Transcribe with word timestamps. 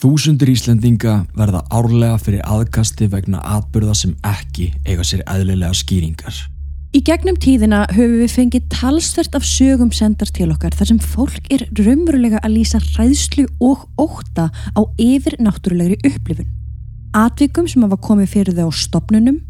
Þúsundur 0.00 0.48
Íslendinga 0.48 1.26
verða 1.36 1.60
árlega 1.68 2.16
fyrir 2.24 2.40
aðkasti 2.48 3.04
vegna 3.12 3.42
atbyrða 3.44 3.92
sem 3.98 4.14
ekki 4.24 4.70
eiga 4.86 5.04
sér 5.04 5.20
eðlilega 5.28 5.76
skýringar. 5.76 6.38
Í 6.96 7.02
gegnum 7.04 7.36
tíðina 7.36 7.82
höfum 7.92 8.22
við 8.22 8.32
fengið 8.32 8.64
talsvert 8.72 9.36
af 9.36 9.44
sögum 9.44 9.92
sendar 9.92 10.32
til 10.32 10.48
okkar 10.54 10.72
þar 10.78 10.88
sem 10.88 11.02
fólk 11.04 11.52
er 11.52 11.66
raunverulega 11.76 12.40
að 12.40 12.56
lýsa 12.56 12.80
ræðslu 12.96 13.44
og 13.60 13.84
óta 14.00 14.48
á 14.48 14.80
yfir 14.96 15.36
náttúrulegri 15.36 16.00
upplifun. 16.08 16.48
Atvikum 17.12 17.68
sem 17.68 17.84
hafa 17.84 18.00
komið 18.00 18.32
fyrir 18.38 18.56
þau 18.56 18.72
á 18.72 18.80
stopnunum, 18.80 19.42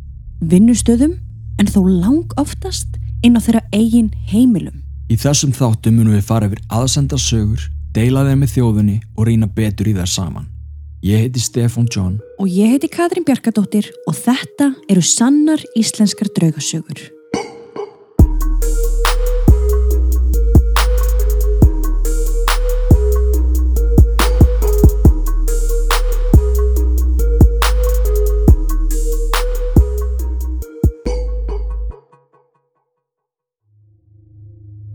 vinnustöðum 0.43 1.14
en 1.62 1.71
þó 1.71 1.85
lang 1.87 2.39
oftast 2.43 2.98
inn 3.23 3.39
á 3.39 3.41
þeirra 3.41 3.69
eigin 3.71 4.11
heimilum. 4.27 4.82
Í 5.07 5.14
þessum 5.14 5.55
þáttum 5.55 6.01
munum 6.03 6.19
við 6.19 6.27
fara 6.27 6.51
yfir 6.51 6.67
aðsenda 6.75 7.23
sögur, 7.23 7.71
deila 7.95 8.25
þeim 8.27 8.43
með 8.45 8.54
þjóðunni 8.54 8.96
og 9.16 9.29
reyna 9.29 9.48
betur 9.50 9.90
í 9.90 9.95
þær 9.96 10.11
saman. 10.11 10.48
Ég 11.00 11.25
heiti 11.25 11.40
Stefan 11.40 11.86
John 11.89 12.18
Og 12.36 12.48
ég 12.53 12.75
heiti 12.75 12.90
Katrín 12.93 13.25
Bjarkadóttir 13.25 13.89
og 14.04 14.18
þetta 14.18 14.75
eru 14.93 15.00
sannar 15.00 15.62
íslenskar 15.79 16.29
draugasögur. 16.36 17.20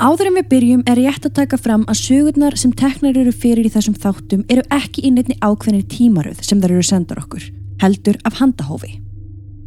Áður 0.06 0.28
en 0.30 0.36
við 0.38 0.50
byrjum 0.52 0.82
er 0.86 1.00
rétt 1.00 1.24
að 1.26 1.34
taka 1.40 1.58
fram 1.58 1.82
að 1.90 1.98
sögurnar 1.98 2.54
sem 2.62 2.70
teknar 2.78 3.16
eru 3.18 3.32
fyrir 3.34 3.66
í 3.66 3.72
þessum 3.74 3.96
þáttum 3.98 4.44
eru 4.54 4.62
ekki 4.76 5.02
í 5.08 5.10
nefni 5.16 5.34
ákveðinni 5.42 5.88
tímaröð 5.90 6.44
sem 6.46 6.60
þær 6.62 6.76
eru 6.76 6.84
sendar 6.86 7.22
okkur, 7.24 7.48
heldur 7.82 8.20
af 8.30 8.38
handahófi. 8.38 8.92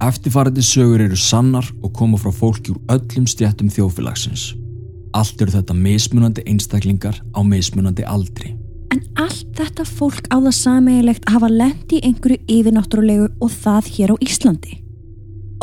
Eftirfarandi 0.04 0.62
sögur 0.62 1.02
eru 1.02 1.18
sannar 1.18 1.66
og 1.82 1.90
koma 1.98 2.20
frá 2.22 2.30
fólki 2.30 2.70
úr 2.70 2.78
öllum 2.94 3.26
stjættum 3.26 3.72
þjóðfélagsins. 3.74 4.52
Allt 5.18 5.42
eru 5.42 5.56
þetta 5.56 5.74
mismunandi 5.74 6.44
einstaklingar 6.46 7.18
á 7.34 7.40
mismunandi 7.42 8.06
aldri. 8.06 8.54
En 8.94 9.02
allt 9.18 9.48
þetta 9.58 9.88
fólk 9.90 10.30
á 10.30 10.38
það 10.38 10.54
sameigilegt 10.54 11.26
að 11.26 11.34
hafa 11.34 11.50
lendi 11.50 11.98
í 11.98 12.04
einhverju 12.12 12.44
yfirnáttúrulegu 12.46 13.32
og 13.42 13.56
það 13.64 13.90
hér 13.96 14.14
á 14.14 14.16
Íslandi. 14.22 14.84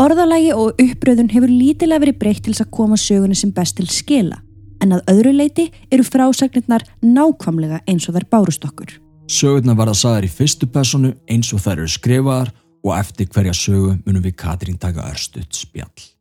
Orðalagi 0.04 0.52
og 0.52 0.84
uppröðun 0.84 1.32
hefur 1.32 1.48
lítilega 1.48 2.04
verið 2.04 2.20
breytt 2.20 2.44
til 2.44 2.52
þess 2.52 2.66
að 2.66 2.74
koma 2.76 3.00
sögunni 3.00 3.40
sem 3.40 3.56
best 3.56 3.78
til 3.80 3.88
skila, 3.88 4.42
en 4.86 4.96
að 4.98 5.10
öðru 5.12 5.34
leiti 5.36 5.66
eru 5.94 6.06
frásagnirnar 6.06 6.86
nákvamlega 7.04 7.82
eins 7.90 8.08
og 8.10 8.18
þær 8.18 8.30
bárust 8.32 8.66
okkur. 8.68 8.94
Sögurnar 9.26 9.78
verða 9.80 9.98
sagðar 9.98 10.28
í 10.28 10.32
fyrstu 10.32 10.70
personu 10.70 11.16
eins 11.32 11.50
og 11.54 11.64
þær 11.64 11.82
eru 11.82 11.92
skrifaðar 11.92 12.52
og 12.86 12.92
eftir 13.00 13.30
hverja 13.34 13.56
sögu 13.58 13.96
munum 14.06 14.22
við 14.22 14.38
Katrín 14.38 14.78
taka 14.78 15.08
örstuðt 15.10 15.58
spjall. 15.58 16.12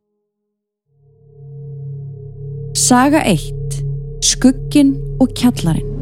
Saga 2.74 3.20
1. 3.28 3.82
Skuggin 4.24 4.96
og 5.20 5.34
kjallarinn. 5.36 5.92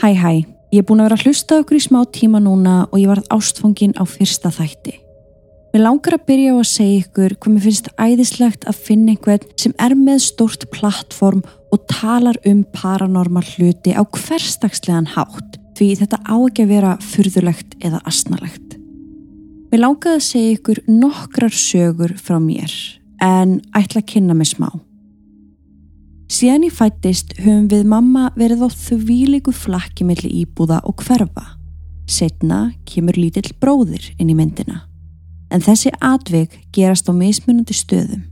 Hæ 0.00 0.14
hæ, 0.16 0.30
ég 0.70 0.80
er 0.80 0.86
búin 0.86 1.02
að 1.02 1.10
vera 1.10 1.18
að 1.18 1.26
hlusta 1.26 1.60
okkur 1.60 1.78
í 1.78 1.84
smá 1.84 2.00
tíma 2.14 2.40
núna 2.42 2.74
og 2.90 2.98
ég 3.00 3.10
varð 3.10 3.30
ástfangin 3.34 3.96
á 3.98 4.04
fyrsta 4.06 4.52
þætti. 4.54 4.96
Mér 5.70 5.84
langar 5.84 6.16
að 6.16 6.26
byrja 6.26 6.54
á 6.54 6.56
að 6.58 6.66
segja 6.66 7.02
ykkur 7.04 7.34
hvað 7.38 7.54
mér 7.54 7.64
finnst 7.66 7.88
æðislegt 7.94 8.66
að 8.66 8.80
finna 8.88 9.14
einhvern 9.14 9.46
sem 9.60 9.74
er 9.78 9.94
með 9.94 10.24
stórt 10.24 10.66
plattform 10.74 11.44
og 11.70 11.84
talar 11.90 12.38
um 12.50 12.64
paranormal 12.74 13.44
hluti 13.52 13.94
á 13.94 14.02
hverstagslegan 14.02 15.12
hátt 15.14 15.60
því 15.78 15.92
þetta 16.02 16.18
á 16.26 16.36
ekki 16.36 16.66
að 16.66 16.74
vera 16.74 16.96
furðulegt 17.12 17.78
eða 17.86 18.02
asnalegt. 18.10 18.76
Mér 19.70 19.84
langaði 19.84 20.18
að 20.18 20.26
segja 20.26 20.56
ykkur 20.56 20.82
nokkrar 20.90 21.54
sögur 21.54 22.16
frá 22.18 22.40
mér 22.42 22.74
en 23.22 23.60
ætla 23.70 24.02
að 24.02 24.08
kynna 24.10 24.34
mig 24.34 24.50
smá. 24.50 24.72
Síðan 26.30 26.68
ég 26.68 26.74
fættist 26.76 27.32
höfum 27.42 27.64
við 27.72 27.88
mamma 27.90 28.28
verið 28.38 28.62
á 28.62 28.68
þvíliku 28.70 29.50
flakki 29.50 30.04
milli 30.06 30.30
íbúða 30.44 30.78
og 30.86 31.02
hverfa. 31.02 31.56
Setna 32.06 32.70
kemur 32.86 33.18
lítill 33.18 33.50
bróðir 33.58 34.12
inn 34.14 34.30
í 34.30 34.36
myndina. 34.38 34.84
En 35.50 35.62
þessi 35.64 35.90
atvik 35.98 36.54
gerast 36.70 37.10
á 37.10 37.12
mismunandi 37.12 37.74
stöðum. 37.74 38.22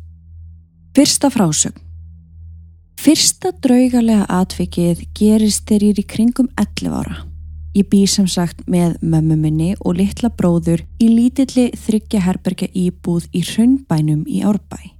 Fyrsta 0.95 1.31
frásögn. 1.35 1.83
Fyrsta 2.99 3.51
draugalega 3.63 4.27
atvikið 4.31 5.03
gerist 5.19 5.67
þegar 5.67 5.89
ég 5.89 5.97
er 5.97 6.03
í 6.03 6.07
kringum 6.15 6.49
11 6.59 6.95
ára. 6.95 7.25
Ég 7.75 7.87
bý 7.91 8.05
sem 8.11 8.27
sagt 8.31 8.63
með 8.71 8.95
mömmu 9.03 9.39
minni 9.39 9.73
og 9.79 9.99
litla 9.99 10.31
bróður 10.35 10.85
í 11.03 11.11
lítilli 11.11 11.69
þryggja 11.79 12.23
herbergja 12.27 12.71
íbúð 12.75 13.27
í 13.35 13.43
Hraunbænum 13.43 14.23
í 14.27 14.43
Árbæ. 14.47 14.98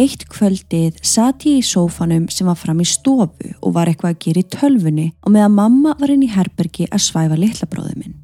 Eitt 0.00 0.22
kvöldið 0.32 0.96
satt 1.04 1.42
ég 1.44 1.58
í 1.60 1.66
sófanum 1.66 2.24
sem 2.32 2.46
var 2.48 2.56
fram 2.56 2.78
í 2.80 2.86
stofu 2.88 3.50
og 3.60 3.74
var 3.74 3.90
eitthvað 3.90 4.14
að 4.14 4.20
gera 4.24 4.40
í 4.40 4.48
tölfunni 4.54 5.06
og 5.20 5.34
meðan 5.34 5.56
mamma 5.58 5.92
var 6.00 6.12
inn 6.14 6.22
í 6.24 6.30
herbergi 6.32 6.86
að 6.88 7.02
svæfa 7.04 7.36
litla 7.36 7.66
bróðu 7.68 7.98
minn. 7.98 8.14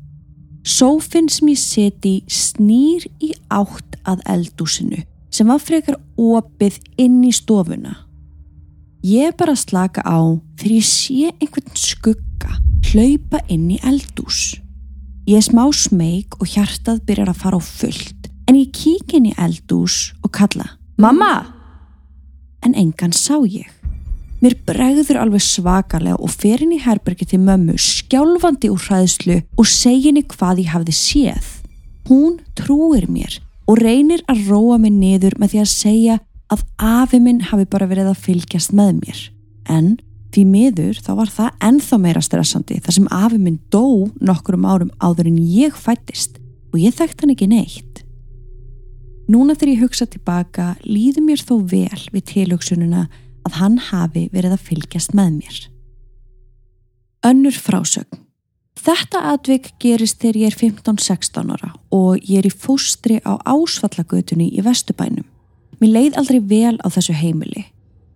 Sófinn 0.64 1.28
sem 1.28 1.50
ég 1.52 1.60
seti 1.60 2.12
snýr 2.32 3.04
í 3.20 3.34
átt 3.52 3.98
að 4.08 4.22
eldúsinu 4.32 5.02
sem 5.28 5.50
var 5.52 5.60
frekar 5.60 5.98
opið 6.16 6.78
inn 7.02 7.18
í 7.28 7.32
stofuna. 7.36 7.92
Ég 9.04 9.36
bara 9.36 9.52
slaka 9.52 10.00
á 10.00 10.32
þegar 10.56 10.76
ég 10.78 10.86
sé 10.88 11.34
einhvern 11.34 11.76
skugga 11.76 12.56
hlaupa 12.88 13.42
inn 13.52 13.68
í 13.74 13.82
eldús. 13.84 14.54
Ég 15.28 15.42
er 15.42 15.44
smá 15.44 15.66
smeg 15.76 16.38
og 16.40 16.48
hjartað 16.54 17.04
byrjar 17.04 17.34
að 17.34 17.44
fara 17.44 17.60
á 17.60 17.62
fullt 17.68 18.32
en 18.48 18.56
ég 18.62 18.72
kík 18.72 19.12
inn 19.18 19.28
í 19.28 19.36
eldús 19.36 20.14
og 20.24 20.32
kalla 20.32 20.70
Mamma! 20.96 21.55
En 22.64 22.74
engan 22.74 23.12
sá 23.12 23.36
ég. 23.44 23.66
Mér 24.44 24.56
bregður 24.68 25.18
alveg 25.22 25.40
svakalega 25.40 26.18
og 26.20 26.30
fer 26.30 26.60
inn 26.64 26.74
í 26.76 26.82
herbergi 26.84 27.24
til 27.30 27.40
mömmu 27.40 27.78
skjálfandi 27.80 28.68
úr 28.72 28.82
hræðslu 28.84 29.38
og 29.56 29.68
segi 29.70 30.10
henni 30.10 30.26
hvað 30.28 30.60
ég 30.64 30.72
hafði 30.74 30.96
séð. 30.96 31.48
Hún 32.06 32.38
trúir 32.58 33.08
mér 33.08 33.38
og 33.66 33.80
reynir 33.80 34.22
að 34.30 34.44
róa 34.50 34.76
mig 34.78 34.94
niður 34.94 35.38
með 35.40 35.54
því 35.54 35.62
að 35.62 35.72
segja 35.72 36.18
að 36.52 36.62
afi 36.78 37.20
minn 37.22 37.42
hafi 37.48 37.66
bara 37.70 37.88
verið 37.90 38.12
að 38.12 38.22
fylgjast 38.28 38.76
með 38.76 38.92
mér. 39.00 39.22
En 39.72 39.96
því 40.34 40.44
miður 40.52 41.00
þá 41.02 41.12
var 41.18 41.32
það 41.32 41.68
ennþá 41.70 42.00
meira 42.04 42.22
stressandi 42.22 42.80
þar 42.84 42.98
sem 43.00 43.12
afi 43.16 43.40
minn 43.40 43.60
dó 43.72 44.06
nokkurum 44.20 44.68
árum 44.68 44.92
áður 45.00 45.32
en 45.32 45.40
ég 45.40 45.74
fættist 45.74 46.38
og 46.72 46.82
ég 46.82 46.94
þekkt 46.94 47.24
hann 47.24 47.32
ekki 47.34 47.48
neitt. 47.50 48.05
Núna 49.26 49.56
þegar 49.56 49.72
ég 49.72 49.80
hugsa 49.82 50.06
tilbaka 50.06 50.66
líður 50.86 51.24
mér 51.26 51.40
þó 51.42 51.56
vel 51.66 52.02
við 52.14 52.28
tilhugsununa 52.30 53.06
að 53.46 53.56
hann 53.58 53.78
hafi 53.88 54.28
verið 54.34 54.54
að 54.54 54.66
fylgjast 54.68 55.16
með 55.18 55.32
mér. 55.40 55.58
Önnur 57.26 57.58
frásögn. 57.58 58.22
Þetta 58.86 59.22
atvik 59.32 59.72
gerist 59.82 60.20
þegar 60.22 60.36
ég 60.38 60.52
er 60.52 60.58
15-16 60.60 61.54
ára 61.56 61.72
og 61.94 62.20
ég 62.22 62.38
er 62.38 62.46
í 62.46 62.52
fóstri 62.52 63.16
á 63.26 63.34
ásfallagötunni 63.42 64.46
í 64.54 64.62
Vestubænum. 64.62 65.26
Mér 65.80 65.92
leið 65.96 66.20
aldrei 66.20 66.38
vel 66.38 66.76
á 66.78 66.86
þessu 66.92 67.16
heimili. 67.16 67.64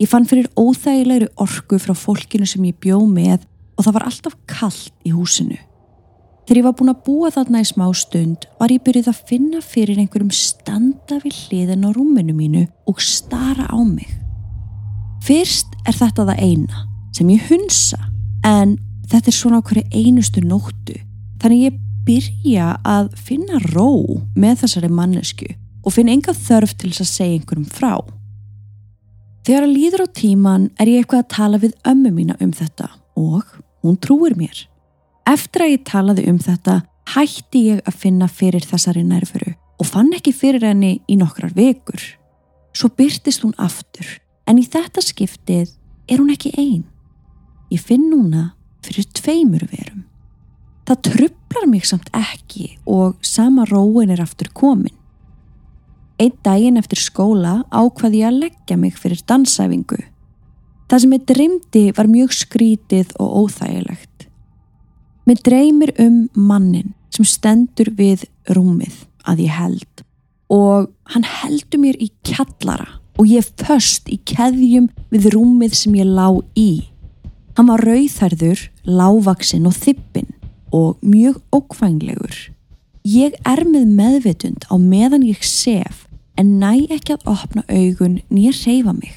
Ég 0.00 0.08
fann 0.08 0.28
fyrir 0.28 0.46
óþægilegri 0.54 1.26
orku 1.42 1.80
frá 1.82 1.96
fólkinu 1.96 2.46
sem 2.46 2.62
ég 2.68 2.78
bjó 2.78 3.00
með 3.08 3.48
og 3.74 3.88
það 3.88 3.96
var 3.98 4.06
alltaf 4.06 4.38
kallt 4.46 4.94
í 5.02 5.12
húsinu. 5.16 5.58
Þegar 6.50 6.58
ég 6.58 6.66
var 6.66 6.72
búin 6.80 6.90
að 6.90 7.02
búa 7.06 7.28
þarna 7.30 7.60
í 7.62 7.66
smá 7.68 7.84
stund 7.94 8.44
var 8.58 8.72
ég 8.74 8.82
byrjuð 8.82 9.08
að 9.12 9.18
finna 9.28 9.60
fyrir 9.62 10.00
einhverjum 10.02 10.32
standa 10.34 11.20
við 11.22 11.36
hliðin 11.44 11.84
á 11.86 11.94
rúminu 11.94 12.32
mínu 12.34 12.62
og 12.90 12.98
stara 13.06 13.68
á 13.70 13.78
mig. 13.86 14.08
Fyrst 15.22 15.76
er 15.86 15.94
þetta 15.94 16.24
það 16.26 16.40
eina 16.42 16.80
sem 17.14 17.30
ég 17.30 17.44
hunsa 17.52 18.00
en 18.50 18.72
þetta 19.12 19.30
er 19.30 19.36
svona 19.36 19.60
okkur 19.62 19.78
einustu 19.94 20.42
nóttu 20.42 20.96
þannig 21.38 21.62
ég 21.68 21.76
byrja 22.08 22.72
að 22.82 23.12
finna 23.14 23.62
ró 23.70 24.18
með 24.34 24.64
þessari 24.64 24.90
mannesku 24.90 25.52
og 25.86 25.94
finna 25.94 26.16
enga 26.16 26.34
þörf 26.34 26.74
til 26.74 26.90
þess 26.90 27.04
að 27.04 27.12
segja 27.12 27.36
einhverjum 27.38 27.70
frá. 27.70 27.94
Þegar 29.46 29.68
að 29.68 29.76
líður 29.78 30.02
á 30.02 30.14
tíman 30.18 30.66
er 30.82 30.90
ég 30.90 31.04
eitthvað 31.04 31.22
að 31.22 31.32
tala 31.38 31.62
við 31.62 31.78
ömmu 31.94 32.10
mína 32.18 32.40
um 32.42 32.50
þetta 32.50 32.90
og 33.14 33.46
hún 33.86 34.02
trúir 34.02 34.34
mér. 34.34 34.66
Eftir 35.28 35.64
að 35.64 35.72
ég 35.74 35.84
talaði 35.88 36.28
um 36.30 36.38
þetta 36.42 36.80
hætti 37.14 37.64
ég 37.72 37.82
að 37.88 37.98
finna 38.04 38.28
fyrir 38.30 38.64
þessari 38.66 39.02
nærfuru 39.06 39.54
og 39.80 39.88
fann 39.88 40.12
ekki 40.16 40.32
fyrir 40.36 40.68
henni 40.68 40.98
í 41.08 41.16
nokkrar 41.20 41.54
vekur. 41.56 42.00
Svo 42.76 42.90
byrtist 42.94 43.44
hún 43.44 43.56
aftur 43.58 44.20
en 44.48 44.60
í 44.60 44.66
þetta 44.66 45.02
skiptið 45.04 45.72
er 46.10 46.20
hún 46.20 46.32
ekki 46.34 46.52
einn. 46.58 46.84
Ég 47.70 47.82
finn 47.82 48.08
núna 48.10 48.50
fyrir 48.84 49.06
tveimur 49.14 49.66
verum. 49.70 50.04
Það 50.88 51.02
trublar 51.06 51.66
mig 51.70 51.86
samt 51.86 52.08
ekki 52.16 52.72
og 52.88 53.18
sama 53.26 53.66
róin 53.70 54.10
er 54.10 54.22
aftur 54.24 54.50
komin. 54.54 54.96
Einn 56.20 56.36
daginn 56.44 56.80
eftir 56.80 57.00
skóla 57.00 57.60
ákvaði 57.70 58.24
ég 58.24 58.28
að 58.28 58.40
leggja 58.44 58.76
mig 58.76 58.98
fyrir 58.98 59.22
dansæfingu. 59.24 60.00
Það 60.90 61.02
sem 61.04 61.14
ég 61.14 61.26
dreymdi 61.30 61.84
var 61.96 62.10
mjög 62.10 62.34
skrítið 62.34 63.14
og 63.22 63.44
óþægilegt. 63.44 64.09
Mér 65.30 65.38
dreymir 65.46 65.92
um 66.02 66.14
mannin 66.34 66.88
sem 67.14 67.22
stendur 67.22 67.86
við 67.94 68.24
rúmið 68.50 68.96
að 69.30 69.44
ég 69.44 69.52
held 69.54 70.00
og 70.50 70.88
hann 71.12 71.22
heldur 71.22 71.78
mér 71.84 71.98
í 72.02 72.08
kjallara 72.26 72.96
og 73.14 73.28
ég 73.30 73.46
föst 73.60 74.08
í 74.10 74.16
keðjum 74.26 74.88
við 75.14 75.28
rúmið 75.36 75.76
sem 75.78 75.94
ég 75.94 76.08
lá 76.10 76.34
í. 76.58 76.88
Hann 77.54 77.70
var 77.70 77.84
rauðherður, 77.86 78.64
lávaksinn 78.82 79.68
og 79.70 79.76
þippin 79.78 80.26
og 80.74 80.98
mjög 80.98 81.38
ókvænglegur. 81.54 82.34
Ég 83.06 83.36
er 83.46 83.62
með 83.70 83.84
meðvitund 84.00 84.66
á 84.66 84.74
meðan 84.82 85.28
ég 85.28 85.46
sef 85.46 86.08
en 86.34 86.56
næ 86.58 86.88
ekki 86.90 87.14
að 87.14 87.30
opna 87.36 87.62
augun 87.70 88.18
nýja 88.34 88.56
reyfa 88.64 88.96
mig. 88.98 89.14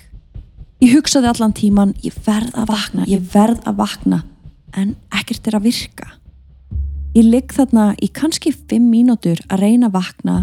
Ég 0.77 0.93
hugsaði 0.93 1.31
allan 1.31 1.57
tíman, 1.57 1.95
ég 2.05 2.13
verð 2.21 2.53
að 2.53 2.69
vakna, 2.69 3.09
ég 3.09 3.25
verð 3.33 3.65
að 3.65 3.81
vakna, 3.81 4.21
en 4.77 4.95
ekkert 5.13 5.47
er 5.47 5.57
að 5.57 5.69
virka. 5.69 6.09
Ég 7.13 7.27
ligg 7.29 7.53
þarna 7.53 7.91
í 8.01 8.09
kannski 8.09 8.53
fimm 8.53 8.89
mínútur 8.89 9.41
að 9.49 9.67
reyna 9.67 9.91
að 9.91 9.97
vakna, 9.99 10.37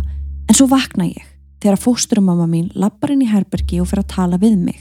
en 0.46 0.56
svo 0.56 0.68
vakna 0.70 1.08
ég 1.10 1.26
þegar 1.60 1.80
fósturumamma 1.82 2.46
mín 2.48 2.70
lappar 2.78 3.12
inn 3.12 3.24
í 3.24 3.30
herbergi 3.30 3.80
og 3.82 3.90
fyrir 3.90 4.04
að 4.06 4.14
tala 4.14 4.38
við 4.40 4.56
mig. 4.62 4.78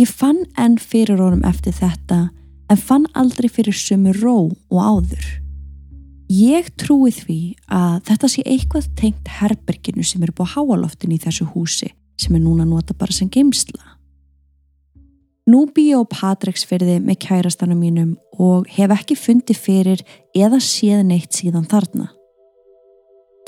Ég 0.00 0.10
fann 0.10 0.42
enn 0.58 0.78
fyrir 0.80 1.20
honum 1.22 1.44
eftir 1.46 1.76
þetta, 1.76 2.26
en 2.72 2.80
fann 2.80 3.06
aldrei 3.14 3.48
fyrir 3.52 3.76
sömu 3.76 4.14
ró 4.18 4.36
og 4.50 4.78
áður. 4.80 5.24
Ég 6.32 6.70
trúi 6.80 7.12
því 7.12 7.40
að 7.68 7.98
þetta 8.08 8.28
sé 8.32 8.44
eitthvað 8.48 8.92
tengt 8.96 9.32
herberginu 9.38 10.04
sem 10.06 10.22
er 10.24 10.32
búið 10.32 10.54
háaloftin 10.56 11.12
í 11.12 11.20
þessu 11.20 11.48
húsi 11.52 11.90
sem 12.20 12.36
er 12.36 12.42
núna 12.44 12.64
nota 12.68 12.94
bara 12.96 13.12
sem 13.12 13.28
geimsla. 13.32 13.91
Nú 15.50 15.64
bý 15.74 15.88
ég 15.90 15.98
á 15.98 16.06
Patreksfyrði 16.06 17.00
með 17.02 17.18
kærastanum 17.24 17.80
mínum 17.82 18.12
og 18.38 18.68
hef 18.70 18.92
ekki 18.94 19.16
fundið 19.18 19.58
fyrir 19.58 20.02
eða 20.38 20.60
séð 20.62 21.02
neitt 21.08 21.34
síðan 21.34 21.66
þarna. 21.66 22.12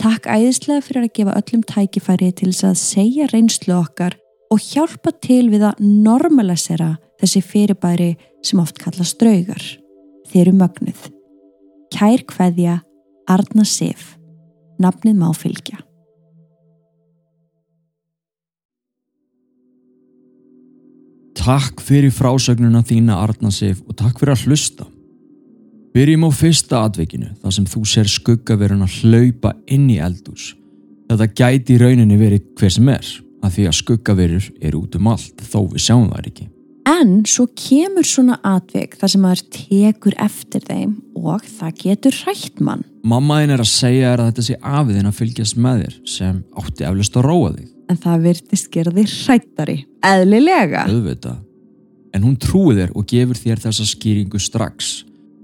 Takk 0.02 0.26
æðislega 0.26 0.82
fyrir 0.82 1.06
að 1.06 1.14
gefa 1.14 1.36
öllum 1.38 1.62
tækifæri 1.70 2.32
til 2.34 2.50
þess 2.50 2.66
að 2.66 2.80
segja 2.82 3.28
reynslu 3.30 3.76
okkar 3.78 4.18
og 4.50 4.58
hjálpa 4.58 5.14
til 5.22 5.46
við 5.52 5.68
að 5.70 5.86
normalisera 5.86 6.96
þessi 7.22 7.44
fyrirbæri 7.46 8.10
sem 8.42 8.58
oft 8.58 8.82
kallast 8.82 9.20
draugar. 9.22 9.62
Þeir 10.32 10.48
eru 10.48 10.58
mögnuð. 10.58 11.08
Kær 11.94 12.26
hveðja 12.26 12.80
Arna 13.30 13.64
Sif. 13.64 14.16
Nafnið 14.82 15.20
má 15.22 15.28
fylgja. 15.30 15.78
Takk 21.44 21.82
fyrir 21.84 22.08
frásögnuna 22.08 22.80
þína 22.88 23.18
Arnarsif 23.20 23.82
og 23.84 23.98
takk 23.98 24.16
fyrir 24.16 24.32
að 24.32 24.44
hlusta. 24.46 24.86
Byrjum 25.92 26.24
á 26.24 26.30
fyrsta 26.32 26.78
atveikinu 26.86 27.34
þar 27.42 27.52
sem 27.52 27.66
þú 27.68 27.82
sér 27.84 28.08
skuggaverun 28.08 28.86
að 28.86 28.94
hlaupa 29.02 29.52
inn 29.68 29.84
í 29.92 29.98
eldús. 30.00 30.54
Þetta 31.10 31.26
gæti 31.36 31.76
í 31.76 31.82
rauninni 31.82 32.16
verið 32.16 32.46
hver 32.56 32.72
sem 32.72 32.88
er, 32.88 33.10
að 33.44 33.58
því 33.58 33.66
að 33.68 33.76
skuggaverur 33.82 34.48
eru 34.64 34.80
út 34.86 34.96
um 34.96 35.12
allt 35.12 35.44
þó 35.44 35.58
við 35.74 35.84
sjáum 35.84 36.08
það 36.14 36.30
ekki. 36.32 36.48
En 36.88 37.12
svo 37.28 37.46
kemur 37.60 38.08
svona 38.08 38.40
atveik 38.40 38.96
þar 38.96 39.12
sem 39.12 39.24
maður 39.26 39.44
tekur 39.58 40.16
eftir 40.24 40.64
þeim 40.64 40.96
og 41.12 41.44
það 41.58 41.76
getur 41.84 42.20
hrætt 42.24 42.64
mann. 42.64 42.88
Mammaðin 43.04 43.52
er 43.58 43.60
að 43.60 43.72
segja 43.74 44.14
þér 44.14 44.24
að 44.24 44.32
þetta 44.32 44.48
sé 44.48 44.58
afiðin 44.80 45.12
að 45.12 45.20
fylgjast 45.20 45.60
með 45.60 45.84
þér 45.84 46.02
sem 46.16 46.42
átti 46.56 46.88
eflust 46.88 47.20
að 47.20 47.28
róa 47.28 47.54
þig. 47.58 47.73
En 47.90 47.98
það 48.00 48.28
virtist 48.28 48.70
gera 48.72 48.92
þig 48.94 49.10
hrættari. 49.12 49.78
Eðlilega. 50.04 50.86
Auðvitað. 50.88 51.40
En 52.14 52.22
hún 52.24 52.36
trúi 52.40 52.76
þér 52.78 52.94
og 52.94 53.08
gefur 53.10 53.40
þér 53.40 53.64
þessa 53.66 53.86
skýringu 53.90 54.40
strax 54.40 55.02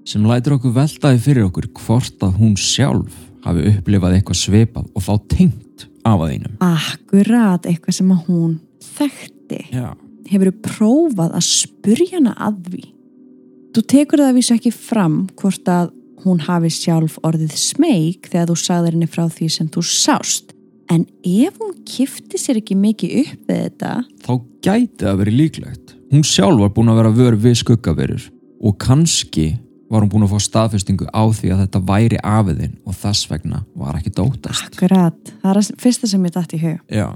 sem 0.09 0.25
lætur 0.27 0.57
okkur 0.57 0.73
veltaði 0.75 1.21
fyrir 1.23 1.49
okkur 1.49 1.69
hvort 1.77 2.25
að 2.25 2.39
hún 2.41 2.55
sjálf 2.59 3.17
hafi 3.45 3.67
upplifað 3.73 4.17
eitthvað 4.17 4.39
svipað 4.41 4.87
og 4.95 5.05
þá 5.05 5.13
tengt 5.31 5.87
af 6.07 6.23
að 6.23 6.33
einum. 6.35 6.57
Akkurat 6.65 7.67
eitthvað 7.69 7.99
sem 7.99 8.15
að 8.15 8.23
hún 8.29 8.55
þekkti. 8.97 9.61
Já. 9.75 9.91
Hefur 10.31 10.51
þú 10.51 10.57
prófað 10.65 11.37
að 11.37 11.47
spurja 11.49 12.19
hana 12.19 12.35
að 12.39 12.61
því? 12.71 12.85
Þú 13.71 13.83
tekur 13.93 14.23
það 14.23 14.33
að 14.33 14.39
vísa 14.39 14.57
ekki 14.57 14.73
fram 14.75 15.19
hvort 15.39 15.71
að 15.71 15.93
hún 16.25 16.41
hafi 16.45 16.71
sjálf 16.75 17.19
orðið 17.27 17.55
smeg 17.59 18.29
þegar 18.29 18.51
þú 18.51 18.57
sagðir 18.61 18.97
henni 18.97 19.11
frá 19.11 19.25
því 19.31 19.51
sem 19.55 19.69
þú 19.73 19.85
sást. 19.87 20.55
En 20.91 21.05
ef 21.23 21.59
hún 21.63 21.75
kifti 21.87 22.39
sér 22.41 22.59
ekki 22.59 22.75
mikið 22.75 23.17
upp 23.23 23.51
við 23.51 23.59
þetta, 23.63 23.91
Þá 24.27 24.33
gæti 24.67 25.05
það 25.05 25.19
verið 25.21 25.37
líklegt. 25.39 25.93
Hún 26.11 26.25
sjálf 26.27 26.63
var 26.65 26.73
búin 26.75 26.91
að 26.91 26.99
vera 26.99 27.13
vör 27.15 27.37
við 27.39 27.59
skuggaverur 27.61 28.25
og 28.61 28.79
kannski 28.83 29.53
var 29.91 30.03
hún 30.03 30.11
búin 30.11 30.27
að 30.27 30.33
fá 30.35 30.43
staðfestingu 30.47 31.07
á 31.15 31.23
því 31.31 31.53
að 31.55 31.61
þetta 31.63 31.83
væri 31.87 32.19
afiðin 32.27 32.75
og 32.83 32.97
þess 32.99 33.29
vegna 33.31 33.63
var 33.79 33.99
ekki 33.99 34.13
dótast. 34.19 34.67
akkurat, 34.67 35.33
það 35.43 35.61
er 35.61 35.79
fyrsta 35.85 36.11
sem 36.11 36.25
ég 36.27 36.35
dætt 36.35 36.55
í 36.55 36.61
hug. 36.65 36.81
Já. 36.91 37.09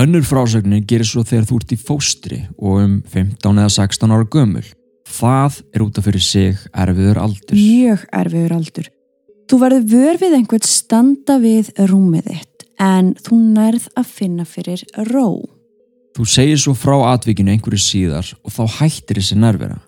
Önnur 0.00 0.24
frásögnin 0.24 0.86
gerir 0.88 1.08
svo 1.08 1.20
þegar 1.28 1.44
þú 1.50 1.58
ert 1.60 1.74
í 1.76 1.78
fóstri 1.80 2.38
og 2.56 2.80
um 2.80 2.94
15 3.12 3.60
eða 3.60 3.74
16 3.76 4.16
ára 4.16 4.28
gömul. 4.32 4.64
Það 5.12 5.60
er 5.74 5.84
út 5.84 6.00
af 6.00 6.08
fyrir 6.08 6.24
sig 6.24 6.64
erfiður 6.72 7.20
aldur. 7.20 7.60
Mjög 7.60 8.06
erfiður 8.08 8.56
aldur. 8.56 8.88
Þú 9.52 9.58
verður 9.60 9.84
vör 9.92 10.22
við 10.22 10.38
einhvern 10.38 10.64
standa 10.64 11.36
við 11.42 11.68
rúmið 11.76 12.30
þitt 12.30 12.51
en 12.82 13.12
þú 13.22 13.38
nærð 13.54 13.88
að 13.98 14.10
finna 14.18 14.46
fyrir 14.48 14.82
ró. 15.10 15.40
Þú 16.12 16.26
segir 16.28 16.60
svo 16.60 16.74
frá 16.76 16.98
atvikinu 17.12 17.54
einhverju 17.54 17.80
síðar 17.80 18.34
og 18.42 18.52
þá 18.52 18.62
hættir 18.80 19.20
þessi 19.20 19.38
nærvera. 19.40 19.78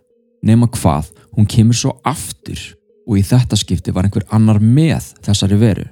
Nema 0.44 0.68
hvað, 0.72 1.10
hún 1.36 1.48
kemur 1.48 1.76
svo 1.76 1.96
aftur 2.06 2.60
og 3.04 3.18
í 3.20 3.24
þetta 3.26 3.58
skipti 3.60 3.92
var 3.92 4.06
einhver 4.08 4.24
annar 4.32 4.60
með 4.62 5.10
þessari 5.24 5.58
veru. 5.60 5.84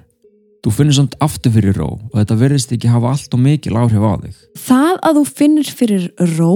Þú 0.63 0.71
finnir 0.71 0.95
samt 0.95 1.17
aftur 1.21 1.53
fyrir 1.53 1.75
ró 1.75 1.89
og 1.97 2.15
þetta 2.15 2.39
verðist 2.39 2.71
ekki 2.73 2.89
hafa 2.89 3.11
allt 3.11 3.35
og 3.35 3.43
mikil 3.43 3.75
áhrif 3.77 4.05
á 4.07 4.13
þig. 4.23 4.41
Það 4.63 4.93
að 4.95 5.19
þú 5.19 5.23
finnir 5.41 5.71
fyrir 5.81 6.09
ró 6.37 6.53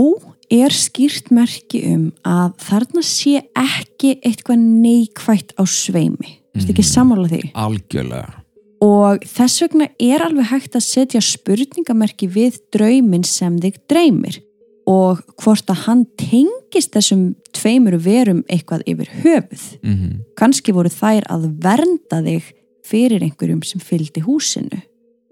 er 0.54 0.72
skýrt 0.72 1.30
merki 1.36 1.84
um 1.92 2.06
að 2.26 2.56
þarna 2.64 3.04
sé 3.04 3.42
ekki 3.52 4.16
eitthvað 4.24 4.64
neikvætt 4.64 5.54
á 5.60 5.64
sveimi. 5.68 6.38
Þú 6.56 6.62
veist 6.62 6.74
ekki 6.74 6.88
sammála 6.88 7.28
því? 7.34 7.42
Algjörlega. 7.54 8.47
Og 8.84 9.24
þess 9.26 9.64
vegna 9.64 9.88
er 10.00 10.22
alveg 10.26 10.52
hægt 10.52 10.76
að 10.78 10.86
setja 10.86 11.22
spurningamerki 11.24 12.30
við 12.30 12.60
draumin 12.74 13.26
sem 13.26 13.58
þig 13.62 13.80
dreymir 13.90 14.42
og 14.88 15.20
hvort 15.42 15.68
að 15.68 15.82
hann 15.84 16.04
tengist 16.20 16.94
þessum 16.96 17.34
tveimur 17.56 17.98
verum 18.00 18.44
eitthvað 18.48 18.86
yfir 18.88 19.10
höfuð. 19.24 19.66
Mm 19.84 20.22
Kanski 20.38 20.72
voru 20.72 20.90
þær 20.94 21.26
að 21.34 21.48
vernda 21.64 22.22
þig 22.24 22.54
fyrir 22.86 23.24
einhverjum 23.26 23.64
sem 23.66 23.82
fylgdi 23.82 24.22
húsinu. 24.22 24.80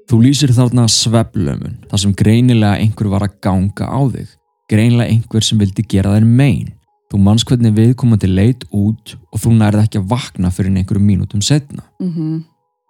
Þú 0.10 0.18
lýsir 0.22 0.52
þarna 0.54 0.88
sveflömun, 0.90 1.78
þar 1.90 2.02
sem 2.02 2.16
greinilega 2.18 2.82
einhver 2.82 3.10
var 3.14 3.26
að 3.26 3.38
ganga 3.42 3.86
á 3.86 4.02
þig. 4.12 4.34
Greinilega 4.70 5.14
einhver 5.14 5.46
sem 5.46 5.62
vildi 5.62 5.86
gera 5.88 6.16
þér 6.18 6.26
mein. 6.26 6.74
Þú 7.14 7.22
manns 7.22 7.46
hvernig 7.46 7.74
viðkomandi 7.78 8.28
leit 8.28 8.66
út 8.74 9.16
og 9.32 9.40
þú 9.40 9.54
nærði 9.60 9.86
ekki 9.86 10.02
að 10.02 10.10
vakna 10.10 10.52
fyrir 10.52 10.74
einhverjum 10.74 11.06
mínútum 11.06 11.46
setna. 11.46 11.86
Mm 12.02 12.44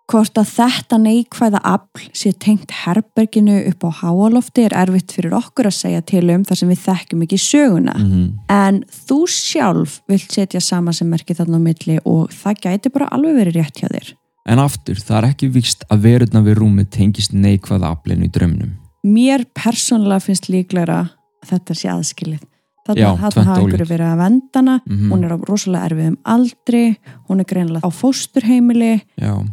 Hvort 0.05 0.37
að 0.37 0.49
þetta 0.51 0.97
neikvæða 1.01 1.59
afl 1.65 2.03
sé 2.13 2.29
tengt 2.37 2.73
herberginu 2.83 3.55
upp 3.71 3.87
á 3.87 3.89
háalofti 4.03 4.67
er 4.67 4.75
erfitt 4.77 5.15
fyrir 5.15 5.33
okkur 5.33 5.71
að 5.71 5.77
segja 5.79 6.03
til 6.05 6.27
um 6.29 6.43
þar 6.45 6.59
sem 6.59 6.69
við 6.69 6.83
þekkjum 6.83 7.23
ekki 7.25 7.39
söguna. 7.41 7.95
Mm 7.97 8.27
En 8.49 8.83
þú 9.07 9.25
sjálf 9.27 10.01
vilt 10.07 10.31
setja 10.31 10.61
sama 10.61 10.93
sem 10.93 11.09
merki 11.09 11.33
þarna 11.33 11.57
á 11.57 11.65
milli 11.65 11.97
og 12.05 12.29
það 12.29 12.61
gæti 12.61 12.93
bara 12.93 13.09
alveg 13.11 13.35
verið 13.35 13.57
rétt 13.57 13.81
hjá 13.81 13.89
þér. 13.89 14.13
En 14.45 14.59
aftur, 14.59 14.95
það 15.01 15.17
er 15.17 15.29
ekki 15.31 15.49
vikst 15.49 15.85
að 15.89 16.01
verurna 16.05 16.41
við 16.45 16.59
rúmið 16.61 16.89
tengist 16.93 17.33
neikvæða 17.33 17.89
aflinu 17.95 18.27
í 18.27 18.29
draumnum. 18.29 18.75
Mér 19.03 19.45
persónulega 19.57 20.21
finnst 20.21 20.49
líklega 20.49 20.99
að 20.99 21.09
þetta 21.49 21.73
sé 21.73 21.89
aðskilið. 21.89 22.43
Þarna 22.85 23.17
þarna 23.17 23.29
tvennt 23.33 23.47
hafa 23.49 23.61
einhverju 23.61 23.87
verið 23.89 24.09
að 24.11 24.17
vendana, 24.21 24.75
Mhm. 24.85 25.09
hún 25.11 25.23
er 25.25 25.31
á 25.33 25.37
rosalega 25.41 25.85
erfiðum 25.89 26.17
aldri, 26.25 26.97
hún 27.27 27.39
er 27.39 27.45
greinilega 27.49 27.81
á 27.81 27.89
fósturheimili, 27.89 29.01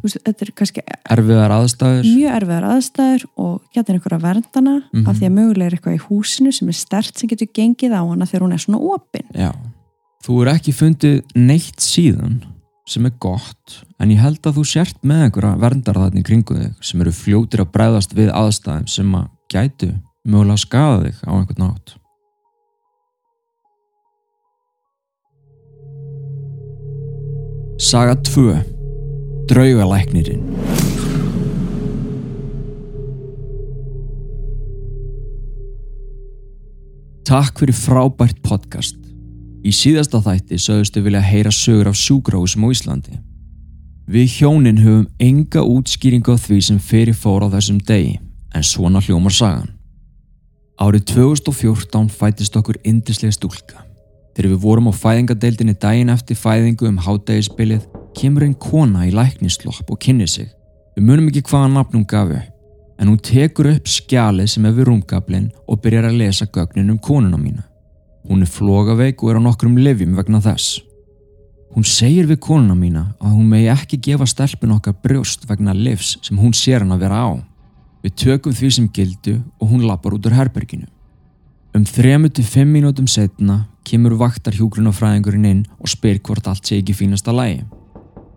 veist, 0.03 0.19
þetta 0.25 0.43
er 0.43 0.53
kannski 0.55 0.81
erfiðar 1.11 1.51
aðstæður. 1.57 2.05
mjög 2.13 2.37
erfiðar 2.43 2.67
aðstæður 2.75 3.25
og 3.39 3.61
getur 3.75 3.95
einhverja 3.97 4.21
verndana 4.21 4.83
Mhm. 4.93 5.09
af 5.09 5.17
því 5.17 5.27
að 5.29 5.33
mögulega 5.39 5.67
er 5.67 5.77
eitthvað 5.79 5.97
í 5.99 6.07
húsinu 6.09 6.53
sem 6.53 6.69
er 6.69 6.73
stert 6.75 7.17
sem 7.19 7.29
getur 7.29 7.49
gengið 7.55 7.93
á 7.97 8.03
hana 8.09 8.27
þegar 8.27 8.43
hún 8.43 8.53
er 8.53 8.59
svona 8.59 8.81
opin. 8.81 9.27
Já. 9.35 9.53
Þú 10.23 10.43
er 10.47 10.55
ekki 10.55 10.73
fundið 10.73 11.23
neitt 11.35 11.77
síðan 11.81 12.43
sem 12.87 13.07
er 13.07 13.13
gott 13.19 13.83
en 13.99 14.11
ég 14.11 14.19
held 14.19 14.43
að 14.43 14.55
þú 14.59 14.65
sért 14.67 15.03
með 15.03 15.31
einhverja 15.31 15.59
verndar 15.59 15.95
þarna 15.95 16.21
í 16.21 16.23
kringu 16.23 16.55
þig 16.55 16.75
sem 16.83 17.01
eru 17.01 17.11
fljótir 17.11 17.61
að 17.65 17.73
bregðast 17.73 18.13
við 18.15 18.31
aðstæðum 18.31 18.89
sem 18.89 19.13
að 19.15 19.29
gætu 19.49 19.95
mögulega 20.27 20.53
að 20.53 20.67
skaða 20.67 21.03
þig 21.05 21.15
á 21.27 21.33
einhvern 21.33 21.59
nátt. 21.59 21.95
Saga 27.83 28.15
2 28.15 28.55
Draugalæknirinn 29.51 30.43
Takk 37.27 37.59
fyrir 37.59 37.75
frábært 37.75 38.39
podcast. 38.47 38.95
Í 39.67 39.75
síðasta 39.75 40.23
þætti 40.23 40.61
sögðustu 40.63 41.03
vilja 41.03 41.25
heyra 41.27 41.51
sögur 41.51 41.91
af 41.91 41.99
sjúgróðsum 41.99 42.63
á 42.63 42.69
Íslandi. 42.71 43.19
Við 44.07 44.39
hjónin 44.39 44.79
höfum 44.79 45.09
enga 45.19 45.67
útskýringa 45.67 46.39
á 46.39 46.43
því 46.47 46.63
sem 46.63 46.79
fyrir 46.79 47.19
fóra 47.19 47.51
á 47.51 47.55
þessum 47.59 47.83
degi, 47.83 48.21
en 48.55 48.63
svona 48.63 49.03
hljómar 49.03 49.35
sagan. 49.35 49.75
Árið 50.79 51.17
2014 51.17 52.15
fætist 52.15 52.63
okkur 52.63 52.79
indislega 52.87 53.35
stúlka. 53.35 53.92
Þegar 54.33 54.51
við 54.51 54.63
vorum 54.63 54.89
á 54.89 54.93
fæðingadeildinni 54.97 55.75
daginn 55.81 56.13
eftir 56.13 56.39
fæðingu 56.41 56.89
um 56.89 57.01
hátægisbilið 57.05 57.85
kemur 58.17 58.47
einn 58.47 58.57
kona 58.57 59.07
í 59.09 59.13
læknislopp 59.13 59.91
og 59.93 60.01
kynni 60.01 60.29
sig. 60.29 60.49
Við 60.97 61.09
munum 61.09 61.29
ekki 61.29 61.45
hvaða 61.49 61.73
nafn 61.73 61.99
hún 61.99 62.07
gaf 62.09 62.33
upp, 62.37 62.49
en 63.01 63.11
hún 63.11 63.21
tekur 63.25 63.71
upp 63.73 63.89
skjalið 63.89 64.51
sem 64.53 64.69
er 64.69 64.77
við 64.77 64.89
rúmgablin 64.89 65.51
og 65.67 65.81
byrjar 65.85 66.09
að 66.09 66.19
lesa 66.21 66.49
gögnin 66.49 66.93
um 66.93 67.01
konuna 67.01 67.41
mína. 67.41 67.67
Hún 68.29 68.45
er 68.45 68.51
flogaveik 68.51 69.23
og 69.23 69.33
er 69.33 69.41
á 69.41 69.47
nokkrum 69.47 69.79
livjum 69.81 70.17
vegna 70.17 70.41
þess. 70.45 70.81
Hún 71.73 71.87
segir 71.89 72.29
við 72.29 72.43
konuna 72.45 72.77
mína 72.77 73.07
að 73.19 73.37
hún 73.39 73.49
megi 73.49 73.71
ekki 73.73 73.99
gefa 74.07 74.29
stelpun 74.29 74.77
okkar 74.77 74.99
brjóst 75.05 75.49
vegna 75.49 75.73
livs 75.73 76.19
sem 76.23 76.39
hún 76.39 76.53
sér 76.57 76.85
hann 76.85 76.93
að 76.93 77.07
vera 77.07 77.25
á. 77.25 77.31
Við 78.05 78.17
tökum 78.25 78.53
því 78.53 78.71
sem 78.77 78.89
gildu 78.93 79.39
og 79.59 79.73
hún 79.73 79.87
lappar 79.89 80.15
út 80.17 80.27
úr 80.29 80.37
herberginu. 80.37 80.89
Um 81.73 81.87
3-5 81.89 82.69
mínútum 82.69 83.09
setna 83.09 83.72
kemur 83.89 84.17
vaktar 84.21 84.57
hjúgrunafræðingurinn 84.59 85.49
inn 85.49 85.63
og 85.79 85.91
spyr 85.93 86.21
hvort 86.25 86.49
allt 86.51 86.69
sé 86.69 86.81
ekki 86.81 86.97
fínasta 86.97 87.35
lægi. 87.35 87.65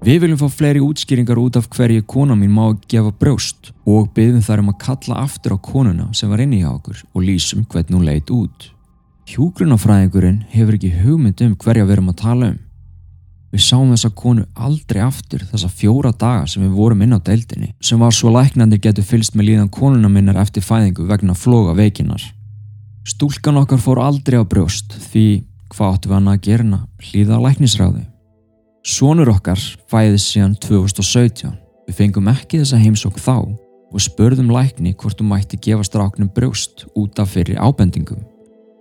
Við 0.06 0.20
viljum 0.22 0.38
fá 0.38 0.50
fleiri 0.54 0.84
útskýringar 0.86 1.40
út 1.42 1.56
af 1.58 1.66
hverju 1.74 2.04
kona 2.06 2.36
mín 2.38 2.52
má 2.54 2.68
gefa 2.92 3.10
brjóst 3.10 3.72
og 3.90 4.12
byggðum 4.14 4.44
þar 4.46 4.62
um 4.62 4.70
að 4.70 4.82
kalla 4.84 5.22
aftur 5.24 5.56
á 5.56 5.58
konuna 5.58 6.12
sem 6.14 6.30
var 6.30 6.44
inni 6.44 6.60
hjá 6.62 6.70
okkur 6.75 7.00
og 7.14 7.25
lýsum 7.25 7.64
hvernig 7.66 7.96
hún 7.96 8.06
leit 8.06 8.30
út. 8.30 8.70
Hjúgrunafræðingurinn 9.32 10.44
hefur 10.52 10.78
ekki 10.78 10.92
hugmynd 11.00 11.42
um 11.42 11.58
hverja 11.58 11.88
við 11.88 11.96
erum 11.96 12.14
að 12.14 12.20
tala 12.22 12.52
um. 12.54 12.60
Við 13.56 13.64
sáum 13.64 13.96
þessa 13.96 14.12
konu 14.12 14.46
aldrei 14.68 15.00
aftur 15.02 15.48
þessa 15.48 15.72
fjóra 15.72 16.12
daga 16.12 16.46
sem 16.52 16.68
við 16.68 16.75
vorum 16.75 17.02
inn 17.02 17.16
á 17.16 17.24
deildinni 17.24 17.72
sem 17.80 18.02
var 18.04 18.12
svo 18.14 18.34
læknandir 18.36 18.84
getur 18.84 19.08
fylst 19.08 19.34
með 19.34 19.50
líðan 19.50 19.72
konuna 19.72 20.12
minnar 20.12 20.42
eftir 20.44 20.66
fæðingu 20.66 21.08
vegna 21.08 21.34
floga 21.34 21.74
veikinar. 21.78 22.35
Stúlkan 23.06 23.60
okkar 23.62 23.82
fór 23.82 24.02
aldrei 24.02 24.40
á 24.42 24.46
brjóst 24.46 24.98
því 25.12 25.26
hvað 25.74 25.94
áttu 25.94 26.10
við 26.10 26.18
hann 26.18 26.32
að 26.32 26.44
gerna 26.48 26.80
hlýða 27.06 27.38
á 27.38 27.46
læknisráði. 27.46 28.04
Sónur 28.86 29.32
okkar 29.34 29.62
fæðist 29.92 30.34
síðan 30.34 30.58
2017. 30.62 31.56
Við 31.86 32.00
fengum 32.00 32.30
ekki 32.34 32.62
þessa 32.62 32.82
heimsók 32.82 33.18
þá 33.22 33.38
og 33.46 34.02
spörðum 34.02 34.50
lækni 34.54 34.96
hvort 34.98 35.22
hún 35.22 35.32
mætti 35.32 35.62
gefa 35.62 35.86
stráknum 35.86 36.32
brjóst 36.34 36.88
út 36.98 37.22
af 37.22 37.34
fyrir 37.38 37.62
ábendingum. 37.62 38.22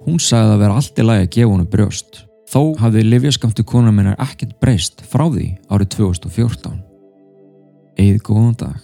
Hún 0.05 0.21
sagði 0.21 0.57
að 0.57 0.63
vera 0.65 0.79
allt 0.81 1.01
í 1.01 1.05
lagi 1.05 1.27
að 1.27 1.35
gefa 1.37 1.53
honum 1.53 1.71
brjóst 1.73 2.25
Þó 2.55 2.77
hafði 2.79 3.03
livjaskamtu 3.09 3.65
konar 3.67 3.95
minnar 3.95 4.21
ekkert 4.23 4.53
breyst 4.63 5.01
frá 5.11 5.25
því 5.27 5.55
árið 5.73 5.89
2014. 5.97 6.77
Eða 7.99 8.21
góðan 8.27 8.59
dag. 8.61 8.77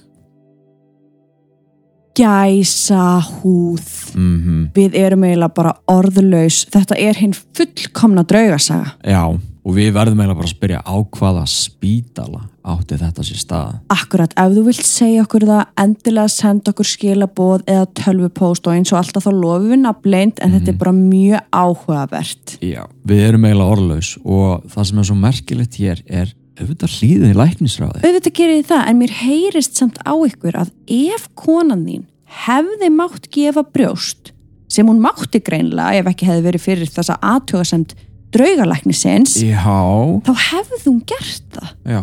Gæsa 2.20 3.20
húð. 3.40 4.14
Mm 4.14 4.40
-hmm. 4.40 4.68
Við 4.74 4.94
erum 4.94 5.24
eiginlega 5.24 5.54
bara 5.54 5.74
orðlaus. 5.88 6.66
Þetta 6.70 6.94
er 6.98 7.16
hinn 7.16 7.32
fullkomna 7.32 8.22
draugasaga. 8.22 8.92
Já, 9.04 9.40
og 9.64 9.74
við 9.74 9.92
verðum 9.92 10.20
eiginlega 10.20 10.40
bara 10.40 10.48
að 10.48 10.56
spyrja 10.56 10.80
á 10.84 10.96
hvaða 11.16 11.44
spítala 11.46 12.40
átti 12.60 12.98
þetta 13.00 13.24
sér 13.24 13.40
stað. 13.40 13.76
Akkurat, 13.88 14.32
ef 14.36 14.52
þú 14.52 14.64
vilt 14.66 14.86
segja 14.86 15.22
okkur 15.24 15.46
það, 15.48 15.62
endilega 15.82 16.28
senda 16.28 16.72
okkur 16.74 16.88
skilaboð 16.90 17.62
eða 17.66 17.86
tölvupóst 18.00 18.66
og 18.66 18.76
eins 18.76 18.92
og 18.92 18.98
alltaf 19.00 19.26
þá 19.26 19.32
lofum 19.32 19.70
við 19.70 19.80
nafnleint 19.84 20.40
en 20.40 20.50
mm. 20.50 20.58
þetta 20.58 20.72
er 20.72 20.80
bara 20.82 20.92
mjög 20.92 21.40
áhugavert. 21.50 22.56
Já, 22.60 22.82
við 23.08 23.24
erum 23.28 23.48
eiginlega 23.48 23.76
orðlaus 23.76 24.12
og 24.24 24.68
það 24.68 24.90
sem 24.90 24.98
er 24.98 25.08
svo 25.10 25.18
merkilegt 25.24 25.80
hér 25.80 26.04
er 26.06 26.34
auðvitað 26.58 26.96
hlýðin 26.98 27.32
í 27.32 27.38
læknisræði. 27.38 28.02
Auðvitað 28.04 28.36
gerir 28.40 28.60
þið 28.60 28.68
það, 28.72 28.84
en 28.90 29.00
mér 29.00 29.14
heyrist 29.20 29.80
samt 29.80 30.00
á 30.02 30.14
ykkur 30.14 30.58
að 30.60 30.72
ef 30.90 31.28
konan 31.38 31.86
þín 31.86 32.06
hefði 32.46 32.90
mátt 32.94 33.28
gefa 33.34 33.64
brjóst 33.66 34.32
sem 34.70 34.86
hún 34.86 35.02
mátti 35.02 35.40
greinlega 35.42 35.98
ef 35.98 36.10
ekki 36.12 36.28
hefði 36.28 36.46
verið 36.46 36.66
fyrir 36.66 36.90
þessa 36.94 37.16
aðtjóðasemt 37.26 37.96
draugalæknisins, 38.30 39.38
þá 39.42 40.34
hefði 40.50 40.82
hún 40.84 41.00
gert 41.10 41.46
það. 41.56 41.72
Já 41.90 42.02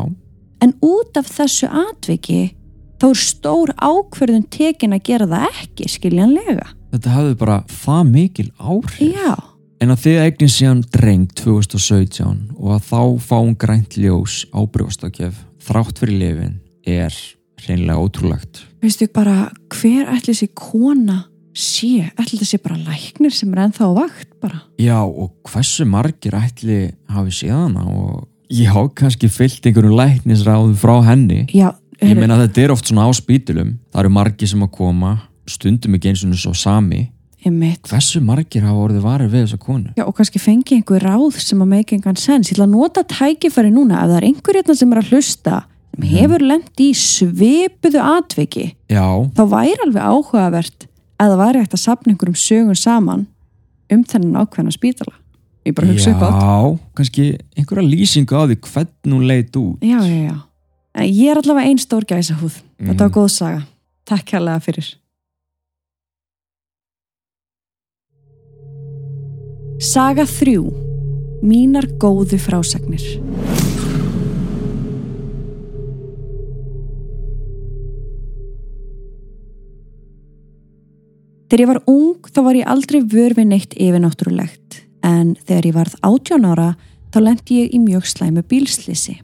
en 0.63 0.73
út 0.83 1.17
af 1.19 1.29
þessu 1.31 1.69
atviki 1.69 2.53
þá 2.97 3.09
er 3.11 3.21
stór 3.21 3.73
ákverðun 3.77 4.47
tekin 4.53 4.95
að 4.97 5.05
gera 5.11 5.29
það 5.29 5.61
ekki 5.63 5.91
skiljanlega 5.97 6.73
Þetta 6.87 7.13
hafði 7.13 7.35
bara 7.41 7.57
það 7.69 8.11
mikil 8.13 8.47
áhrif 8.57 9.01
Já. 9.03 9.33
En 9.81 9.93
að 9.93 10.03
þið 10.05 10.19
eignin 10.24 10.51
síðan 10.51 10.84
dreng 10.93 11.25
2017 11.38 12.38
og 12.57 12.75
að 12.77 12.86
þá 12.89 13.01
fáum 13.27 13.55
grænt 13.60 13.98
ljós 14.00 14.43
á 14.53 14.60
brjóstakef 14.65 15.39
þrátt 15.67 16.01
fyrir 16.01 16.22
lifin 16.22 16.55
er 16.88 17.15
reynilega 17.67 18.01
ótrúlegt. 18.01 18.62
Veistu 18.84 19.10
bara 19.13 19.50
hver 19.74 20.10
ætli 20.13 20.34
þessi 20.34 20.50
kona 20.57 21.24
sé, 21.57 22.07
ætli 22.17 22.39
þessi 22.41 22.62
bara 22.63 22.77
læknir 22.88 23.34
sem 23.34 23.51
er 23.53 23.65
ennþá 23.65 23.91
vakt 23.98 24.34
bara? 24.41 24.63
Já 24.81 25.00
og 25.03 25.34
hversu 25.50 25.88
margir 25.89 26.38
ætli 26.38 26.88
hafi 27.12 27.38
séðana 27.43 27.86
og 27.89 28.25
Já, 28.48 28.72
kannski 28.96 29.27
fyllt 29.27 29.65
einhverju 29.67 29.91
læknisráðu 29.91 30.77
frá 30.79 31.01
henni. 31.03 31.41
Já, 31.51 31.74
ég 32.00 32.15
meina 32.15 32.38
þetta 32.46 32.62
er 32.63 32.72
oft 32.72 32.88
svona 32.88 33.03
á 33.03 33.12
spítulum 33.12 33.74
það 33.91 34.05
eru 34.05 34.12
margi 34.15 34.48
sem 34.48 34.63
að 34.63 34.72
koma 34.77 35.17
stundum 35.50 35.98
ekki 35.98 36.12
eins 36.13 36.24
og 36.24 36.38
svo 36.39 36.53
sami 36.55 37.07
hversu 37.46 38.20
margir 38.24 38.65
hafa 38.65 38.84
orðið 38.88 39.03
varið 39.06 39.32
við 39.32 39.44
þessa 39.46 39.60
konu? 39.62 39.91
Já, 39.96 40.03
og 40.08 40.15
kannski 40.17 40.39
fengi 40.41 40.77
einhver 40.77 41.03
ráð 41.03 41.38
sem 41.39 41.62
að 41.62 41.70
make 41.70 41.96
engan 41.96 42.17
sens, 42.17 42.50
ég 42.50 42.58
ætla 42.58 42.65
að 42.65 42.74
nota 42.74 43.03
tækifæri 43.03 43.72
núna. 43.72 44.01
Ef 44.03 44.12
það 44.12 44.17
er 44.17 44.27
einhver 44.27 44.58
hérna 44.58 44.75
sem 44.75 44.91
er 44.91 45.01
að 45.01 45.12
hlusta 45.12 45.62
sem 45.98 46.03
mm. 46.03 46.10
hefur 46.17 46.44
lendt 46.46 46.82
í 46.84 46.89
svipuðu 46.94 48.01
atviki, 48.01 48.75
Já. 48.89 49.06
þá 49.38 49.44
væri 49.50 49.79
alveg 49.86 50.03
áhugavert 50.03 50.89
að 51.17 51.32
það 51.32 51.39
væri 51.41 51.63
hægt 51.63 51.77
að 51.77 51.84
sapna 51.84 52.13
einhverjum 52.13 52.38
sögun 52.41 52.77
saman 52.77 53.25
um 53.94 54.03
þennan 54.03 54.44
ákveðna 54.44 54.75
spítala. 54.75 55.15
Ég 55.65 55.75
bara 55.75 55.89
hugsa 55.89 56.13
upp 56.13 56.22
átt 56.27 56.44
Já, 56.44 56.77
kannski 57.00 57.25
einhverja 57.58 57.88
lýsingu 57.88 58.38
á 58.38 58.44
því 58.46 58.60
hvernig 58.67 59.15
hún 59.15 59.25
leit 59.27 59.58
út. 59.60 59.82
Já, 59.82 60.00
já, 60.03 60.20
já, 60.29 60.38
en 60.96 61.10
ég 61.10 61.34
er 61.34 61.41
allavega 61.41 61.72
einn 61.72 61.82
stór 61.82 62.06
gæsa 62.08 62.38
húð, 62.38 62.62
mm. 62.77 62.91
þetta 62.91 63.08
var 63.08 63.17
góð 63.17 63.34
saga. 63.34 63.65
Takk 64.08 64.38
hérlega 64.38 64.63
fyrir 64.63 64.94
Saga 69.77 70.24
3 70.25 70.57
Mínar 71.46 71.86
góðu 72.01 72.39
frásagnir 72.41 73.03
Þegar 81.46 81.62
ég 81.62 81.69
var 81.69 81.81
ung 81.86 82.25
þá 82.25 82.41
var 82.41 82.57
ég 82.57 82.74
aldrei 82.74 83.00
vörfi 83.05 83.46
neitt 83.46 83.77
yfirnáttúrulegt 83.77 84.81
en 85.05 85.36
þegar 85.46 85.69
ég 85.69 85.77
varð 85.77 85.96
18 86.01 86.50
ára 86.50 86.67
þá 87.13 87.22
lendi 87.27 87.62
ég 87.62 87.77
í 87.77 87.86
mjög 87.86 88.10
slæmu 88.10 88.48
bílslisi. 88.50 89.19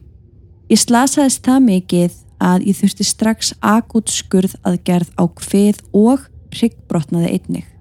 Ég 0.70 0.78
slasaðist 0.86 1.42
það 1.42 1.66
mikið 1.66 2.18
að 2.38 2.70
ég 2.70 2.78
þurfti 2.78 3.10
strax 3.10 3.52
akut 3.58 4.06
skurð 4.06 4.54
aðgerð 4.62 5.10
á 5.18 5.24
hvið 5.26 5.82
og 5.90 6.28
ryggbrotnaði 6.54 7.34
einnig. 7.34 7.73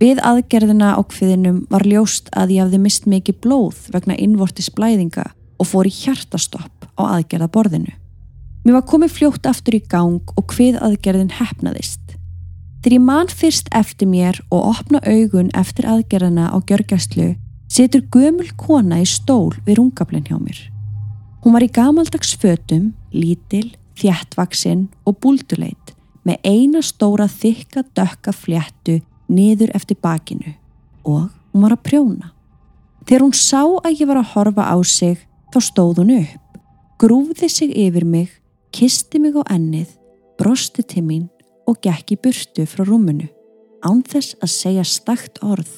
Við 0.00 0.20
aðgerðina 0.24 0.94
á 0.96 1.00
hviðinum 1.04 1.64
var 1.68 1.84
ljóst 1.84 2.30
að 2.32 2.54
ég 2.54 2.64
hafði 2.64 2.78
mist 2.80 3.08
mikið 3.10 3.36
blóð 3.44 3.80
vegna 3.92 4.14
innvortis 4.16 4.70
blæðinga 4.72 5.26
og 5.60 5.68
fór 5.68 5.90
í 5.90 5.92
hjartastopp 5.92 6.86
á 6.96 7.02
aðgerðaborðinu. 7.18 7.92
Mér 8.64 8.78
var 8.78 8.86
komið 8.88 9.12
fljótt 9.18 9.48
aftur 9.50 9.76
í 9.76 9.82
gang 9.92 10.32
og 10.40 10.54
hvið 10.54 10.78
aðgerðin 10.80 11.34
hefnaðist. 11.36 12.16
Þegar 12.80 12.96
ég 12.96 13.04
man 13.04 13.28
fyrst 13.28 13.68
eftir 13.76 14.08
mér 14.08 14.40
og 14.48 14.70
opna 14.70 15.02
augun 15.04 15.52
eftir 15.52 15.84
aðgerðana 15.84 16.48
á 16.48 16.56
gjörgæslu 16.64 17.34
setur 17.68 18.06
gömul 18.08 18.48
kona 18.56 19.02
í 19.04 19.06
stól 19.08 19.52
við 19.66 19.82
rungablinn 19.82 20.24
hjá 20.24 20.38
mér. 20.40 20.64
Hún 21.44 21.52
var 21.52 21.64
í 21.64 21.68
gamaldags 21.68 22.32
fötum, 22.40 22.94
lítil, 23.12 23.74
þjættvaksinn 24.00 24.88
og 25.04 25.20
búlduleit 25.20 25.92
með 26.24 26.40
eina 26.40 26.80
stóra 26.84 27.28
þykka 27.28 27.84
dökka 27.96 28.32
fléttu 28.32 29.00
niður 29.30 29.72
eftir 29.76 29.98
bakinu 30.02 30.54
og 31.06 31.30
hún 31.52 31.64
var 31.64 31.76
að 31.76 31.84
prjóna. 31.86 32.30
Þegar 33.06 33.24
hún 33.24 33.36
sá 33.36 33.62
að 33.62 33.96
ég 33.96 34.08
var 34.10 34.20
að 34.20 34.32
horfa 34.34 34.68
á 34.68 34.76
sig 34.84 35.18
þá 35.50 35.58
stóð 35.64 36.02
hún 36.02 36.14
upp, 36.20 36.60
grúfði 37.00 37.48
sig 37.50 37.74
yfir 37.74 38.04
mig, 38.06 38.30
kisti 38.74 39.18
mig 39.22 39.34
á 39.34 39.42
ennið, 39.50 39.88
brosti 40.38 40.84
til 40.84 41.04
mín 41.06 41.28
og 41.66 41.80
gekk 41.82 42.14
í 42.14 42.20
burtu 42.20 42.66
frá 42.68 42.84
rúmunu 42.84 43.28
án 43.86 44.02
þess 44.04 44.36
að 44.44 44.52
segja 44.52 44.84
stakt 44.84 45.40
orð. 45.42 45.70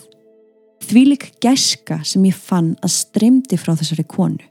Þvílik 0.82 1.28
gæska 1.42 2.00
sem 2.06 2.24
ég 2.26 2.34
fann 2.34 2.74
að 2.82 2.96
streymdi 2.96 3.58
frá 3.60 3.76
þessari 3.78 4.04
konu. 4.08 4.42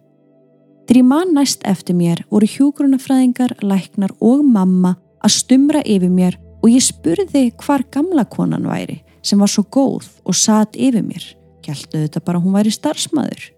Þegar 0.88 1.00
ég 1.02 1.08
man 1.08 1.34
næst 1.36 1.66
eftir 1.68 1.96
mér 1.96 2.24
voru 2.32 2.48
hjúgrunafræðingar, 2.48 3.58
læknar 3.64 4.16
og 4.24 4.46
mamma 4.48 4.96
að 5.22 5.36
stumra 5.38 5.84
yfir 5.84 6.12
mér 6.12 6.40
og 6.62 6.70
ég 6.70 6.84
spurði 6.86 7.50
hvar 7.62 7.84
gamla 7.94 8.26
konan 8.30 8.68
væri 8.70 9.02
sem 9.26 9.42
var 9.42 9.50
svo 9.52 9.64
góð 9.70 10.08
og 10.26 10.38
satt 10.38 10.78
yfir 10.78 11.04
mér. 11.06 11.24
Kjæltu 11.62 12.00
þetta 12.00 12.22
bara 12.26 12.42
hún 12.42 12.56
væri 12.56 12.74
starfsmæður. 12.74 13.52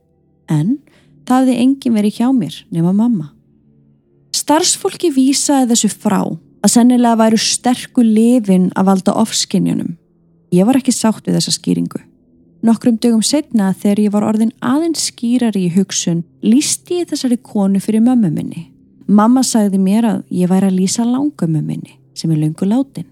En 0.52 0.78
það 1.28 1.46
hefði 1.46 1.60
engin 1.64 1.98
verið 1.98 2.18
hjá 2.20 2.30
mér 2.36 2.58
nema 2.72 2.92
mamma. 2.96 3.30
Starfsfólki 4.36 5.14
vísaði 5.14 5.72
þessu 5.72 5.92
frá 5.94 6.22
að 6.24 6.72
sennilega 6.72 7.20
væru 7.20 7.40
sterku 7.40 8.04
lifin 8.04 8.72
að 8.76 8.90
valda 8.90 9.16
ofskinjunum. 9.22 9.96
Ég 10.54 10.68
var 10.68 10.80
ekki 10.80 10.94
sátt 10.96 11.28
við 11.28 11.40
þessa 11.40 11.56
skýringu. 11.56 12.02
Nokkrum 12.64 13.00
dögum 13.04 13.24
setna 13.24 13.74
þegar 13.76 14.00
ég 14.00 14.14
var 14.14 14.28
orðin 14.28 14.54
aðeins 14.64 15.10
skýrari 15.10 15.66
í 15.68 15.74
hugsun 15.74 16.24
lísti 16.44 17.02
ég 17.02 17.10
þessari 17.12 17.40
konu 17.44 17.82
fyrir 17.84 18.04
mömmu 18.04 18.32
minni. 18.32 18.70
Mamma 19.08 19.44
sagði 19.44 19.82
mér 19.84 20.08
að 20.08 20.24
ég 20.32 20.52
væri 20.52 20.70
að 20.70 20.80
lýsa 20.80 21.04
langömmu 21.04 21.60
minni 21.60 21.98
sem 22.14 22.32
er 22.32 22.42
lungu 22.42 22.68
látin. 22.68 23.08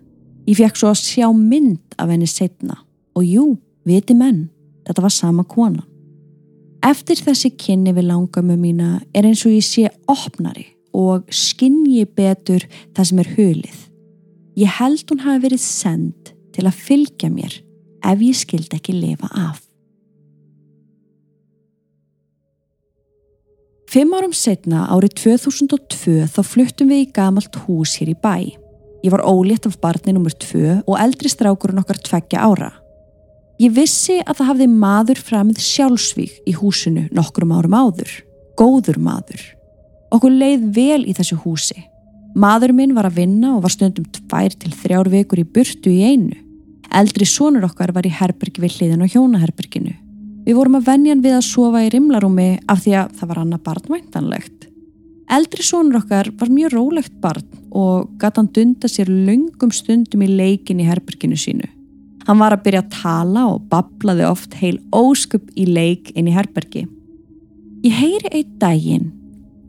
Ég 0.47 0.57
fekk 0.57 0.79
svo 0.79 0.91
að 0.91 1.03
sjá 1.03 1.29
mynd 1.35 1.95
af 2.01 2.09
henni 2.09 2.27
setna 2.29 2.79
og 3.17 3.25
jú, 3.27 3.45
viti 3.85 4.15
menn, 4.17 4.49
þetta 4.87 5.05
var 5.05 5.13
sama 5.13 5.45
kona. 5.47 5.83
Eftir 6.81 7.19
þessi 7.21 7.51
kynni 7.61 7.93
við 7.93 8.09
langömmu 8.09 8.57
mína 8.57 9.01
er 9.13 9.27
eins 9.29 9.43
og 9.45 9.53
ég 9.53 9.65
sé 9.65 9.89
opnari 10.09 10.65
og 10.97 11.27
skinni 11.29 12.03
betur 12.05 12.65
það 12.95 13.09
sem 13.09 13.21
er 13.21 13.33
hulið. 13.35 13.81
Ég 14.57 14.79
held 14.79 15.03
hún 15.11 15.21
hafi 15.23 15.43
verið 15.45 15.61
send 15.63 16.31
til 16.55 16.65
að 16.65 16.79
fylgja 16.87 17.29
mér 17.31 17.59
ef 18.01 18.23
ég 18.25 18.37
skildi 18.37 18.79
ekki 18.79 18.97
lifa 18.97 19.29
af. 19.29 19.61
Fimm 23.91 24.13
árum 24.15 24.31
setna 24.31 24.85
árið 24.87 25.17
2002 25.19 26.27
þá 26.31 26.41
fluttum 26.47 26.91
við 26.93 27.05
í 27.05 27.07
gamalt 27.11 27.57
hús 27.65 27.97
hér 27.99 28.13
í 28.13 28.17
bæ. 28.17 28.60
Ég 29.01 29.11
var 29.13 29.23
ólétt 29.25 29.65
af 29.65 29.79
barni 29.81 30.13
nr. 30.13 30.33
2 30.37 30.81
og 30.85 30.99
eldri 31.01 31.29
strákurinn 31.31 31.81
okkar 31.81 31.97
tveggja 31.97 32.43
ára. 32.45 32.69
Ég 33.61 33.73
vissi 33.73 34.19
að 34.21 34.39
það 34.39 34.49
hafði 34.51 34.67
maður 34.73 35.21
framið 35.21 35.61
sjálfsvík 35.61 36.37
í 36.49 36.53
húsinu 36.57 37.07
nokkrum 37.13 37.53
árum 37.53 37.77
áður. 37.77 38.11
Góður 38.57 38.97
maður. 39.01 39.41
Okkur 40.13 40.33
leið 40.33 40.63
vel 40.75 41.01
í 41.05 41.15
þessu 41.17 41.37
húsi. 41.43 41.77
Maður 42.37 42.73
minn 42.77 42.95
var 42.95 43.09
að 43.09 43.19
vinna 43.21 43.55
og 43.57 43.65
var 43.65 43.73
stundum 43.73 44.07
tvær 44.15 44.53
til 44.55 44.71
þrjár 44.71 45.09
vekur 45.11 45.41
í 45.41 45.45
burtu 45.45 45.91
í 45.91 46.05
einu. 46.13 46.37
Eldri 46.91 47.27
sonur 47.27 47.67
okkar 47.69 47.93
var 47.95 48.07
í 48.07 48.13
herbergi 48.13 48.63
við 48.63 48.77
hliðin 48.77 49.05
og 49.05 49.13
hjónaherberginu. 49.13 49.93
Við 50.45 50.57
vorum 50.57 50.79
að 50.79 50.87
venjan 50.89 51.21
við 51.23 51.37
að 51.37 51.47
sofa 51.47 51.83
í 51.85 51.91
rimlarúmi 51.93 52.49
af 52.71 52.83
því 52.83 52.97
að 53.01 53.15
það 53.19 53.31
var 53.31 53.41
annað 53.43 53.65
barnvæntanlegt. 53.67 54.70
Eldri 55.31 55.63
sonur 55.63 56.01
okkar 56.01 56.27
var 56.39 56.49
mjög 56.51 56.73
rólegt 56.75 57.13
barn 57.23 57.45
og 57.71 58.09
gata 58.19 58.41
hann 58.41 58.49
dunda 58.51 58.89
sér 58.91 59.07
lungum 59.07 59.71
stundum 59.71 60.25
í 60.25 60.27
leikin 60.27 60.81
í 60.83 60.87
herberginu 60.89 61.37
sínu. 61.39 61.69
Hann 62.27 62.41
var 62.41 62.53
að 62.53 62.65
byrja 62.65 62.81
að 62.83 62.91
tala 62.97 63.45
og 63.53 63.63
bablaði 63.71 64.27
oft 64.27 64.57
heil 64.59 64.75
óskup 64.91 65.47
í 65.55 65.65
leik 65.69 66.11
inn 66.19 66.27
í 66.27 66.35
herbergi. 66.35 66.83
Ég 67.87 67.95
heyri 67.95 68.33
einn 68.35 68.59
daginn 68.59 69.07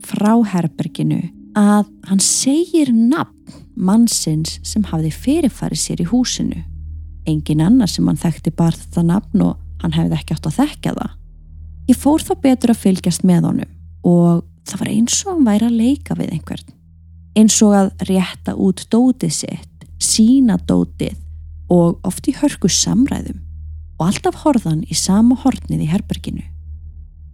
frá 0.03 0.35
herberginu 0.51 1.21
að 1.57 1.87
hann 2.09 2.21
segir 2.21 2.91
nafn 2.93 3.63
mannsins 3.73 4.59
sem 4.67 4.83
hafði 4.91 5.15
fyrirfarið 5.15 5.79
sér 5.79 6.03
í 6.03 6.09
húsinu. 6.11 6.59
Engin 7.25 7.63
annar 7.63 7.89
sem 7.89 8.05
hann 8.07 8.19
þekkti 8.19 8.51
bara 8.51 8.75
þetta 8.75 9.07
nafn 9.07 9.47
og 9.47 9.59
hann 9.81 9.95
hefði 9.95 10.19
ekki 10.19 10.35
átt 10.35 10.49
að 10.51 10.59
þekka 10.59 10.97
það. 10.99 11.13
Ég 11.87 11.99
fór 11.99 12.23
þá 12.23 12.33
betur 12.43 12.73
að 12.73 12.83
fylgjast 12.83 13.23
með 13.27 13.47
honum 13.47 13.71
og 14.03 14.43
það 14.67 14.83
var 14.83 14.91
eins 14.93 15.19
og 15.25 15.31
hann 15.31 15.47
væri 15.47 15.67
að 15.67 15.79
leika 15.79 16.17
við 16.19 16.33
einhvern. 16.37 16.73
Eins 17.37 17.57
og 17.65 17.75
að 17.77 17.91
rétta 18.09 18.55
út 18.55 18.85
dótið 18.93 19.33
sitt, 19.33 19.87
sína 19.97 20.59
dótið 20.69 21.17
og 21.73 21.99
oft 22.05 22.27
í 22.29 22.35
hörku 22.37 22.69
samræðum 22.69 23.39
og 23.99 24.07
alltaf 24.09 24.41
horðan 24.43 24.83
í 24.89 24.97
sama 24.97 25.37
hornið 25.43 25.85
í 25.85 25.89
herberginu. 25.91 26.43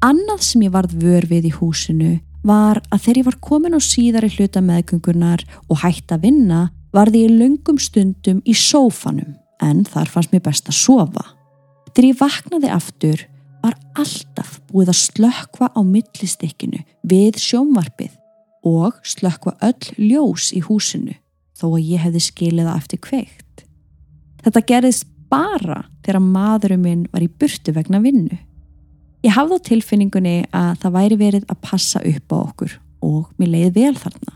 Annað 0.05 0.43
sem 0.47 0.63
ég 0.63 0.73
varð 0.73 0.95
vör 1.01 1.25
við 1.27 1.49
í 1.49 1.55
húsinu 1.57 2.19
var 2.47 2.79
að 2.87 3.01
þegar 3.03 3.19
ég 3.19 3.27
var 3.27 3.39
komin 3.43 3.75
á 3.75 3.81
síðari 3.83 4.29
hluta 4.31 4.61
meðgöngunar 4.63 5.43
og 5.67 5.81
hægt 5.83 6.13
að 6.15 6.29
vinna 6.29 6.69
var 6.95 7.11
því 7.11 7.25
ég 7.25 7.35
lungum 7.41 7.79
stundum 7.81 8.39
í 8.47 8.55
sófanum 8.55 9.35
en 9.59 9.83
þar 9.83 10.11
fannst 10.13 10.31
mér 10.31 10.45
best 10.45 10.71
að 10.71 10.79
sofa. 10.79 11.25
Þegar 11.91 12.07
ég 12.07 12.19
vaknaði 12.21 12.71
aftur 12.71 13.25
var 13.63 13.75
alltaf 13.99 14.57
búið 14.69 14.93
að 14.93 14.99
slökva 15.01 15.69
á 15.75 15.79
millistikkinu 15.83 16.83
við 17.09 17.39
sjónvarpið 17.41 18.15
og 18.67 18.99
slökva 19.07 19.55
öll 19.65 19.93
ljós 19.97 20.51
í 20.55 20.61
húsinu 20.65 21.15
þó 21.59 21.73
að 21.73 21.87
ég 21.91 22.03
hefði 22.05 22.23
skilið 22.23 22.69
það 22.69 22.81
eftir 22.81 23.01
kveikt. 23.03 23.63
Þetta 24.43 24.65
gerðist 24.71 25.07
bara 25.29 25.83
þegar 26.05 26.23
maðurum 26.23 26.85
minn 26.85 27.07
var 27.11 27.23
í 27.23 27.29
burtu 27.29 27.73
vegna 27.75 28.01
vinnu. 28.03 28.37
Ég 29.25 29.35
hafði 29.35 29.59
á 29.59 29.67
tilfinningunni 29.67 30.35
að 30.55 30.75
það 30.83 30.95
væri 30.95 31.19
verið 31.19 31.47
að 31.51 31.61
passa 31.65 32.01
upp 32.07 32.35
á 32.35 32.37
okkur 32.39 32.75
og 33.03 33.31
mér 33.39 33.51
leiði 33.55 33.71
vel 33.75 33.95
þarna. 33.99 34.35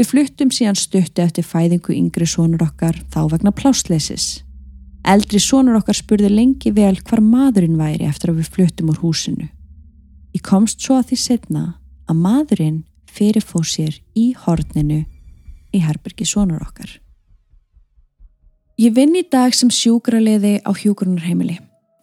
Við 0.00 0.08
fluttum 0.08 0.50
síðan 0.54 0.78
stuttu 0.80 1.22
eftir 1.22 1.46
fæðingu 1.46 1.94
yngri 1.94 2.26
sónur 2.26 2.64
okkar 2.64 2.96
þá 3.12 3.20
vegna 3.30 3.52
plásleisis. 3.54 4.40
Eldri 5.08 5.40
sónur 5.40 5.78
okkar 5.80 5.96
spurði 5.96 6.28
lengi 6.32 6.72
vel 6.76 6.96
hvar 7.00 7.22
maðurinn 7.24 7.78
væri 7.80 8.06
eftir 8.08 8.32
að 8.32 8.42
við 8.42 8.50
fluttum 8.54 8.90
úr 8.92 9.00
húsinu. 9.00 9.48
Ég 10.36 10.42
komst 10.46 10.82
svo 10.84 10.98
að 11.00 11.10
því 11.10 11.20
setna 11.24 11.62
að 12.10 12.20
maðurinn 12.20 12.82
fyrirfóð 13.10 13.66
sér 13.66 13.96
í 14.14 14.30
horninu 14.44 15.04
í 15.72 15.80
herbergi 15.82 16.26
sónur 16.28 16.62
okkar. 16.62 16.92
Ég 18.80 18.94
vinn 18.96 19.16
í 19.18 19.24
dag 19.28 19.52
sem 19.56 19.70
sjúkraliði 19.72 20.60
á 20.64 20.70
hjúgrunarheimili. 20.72 21.58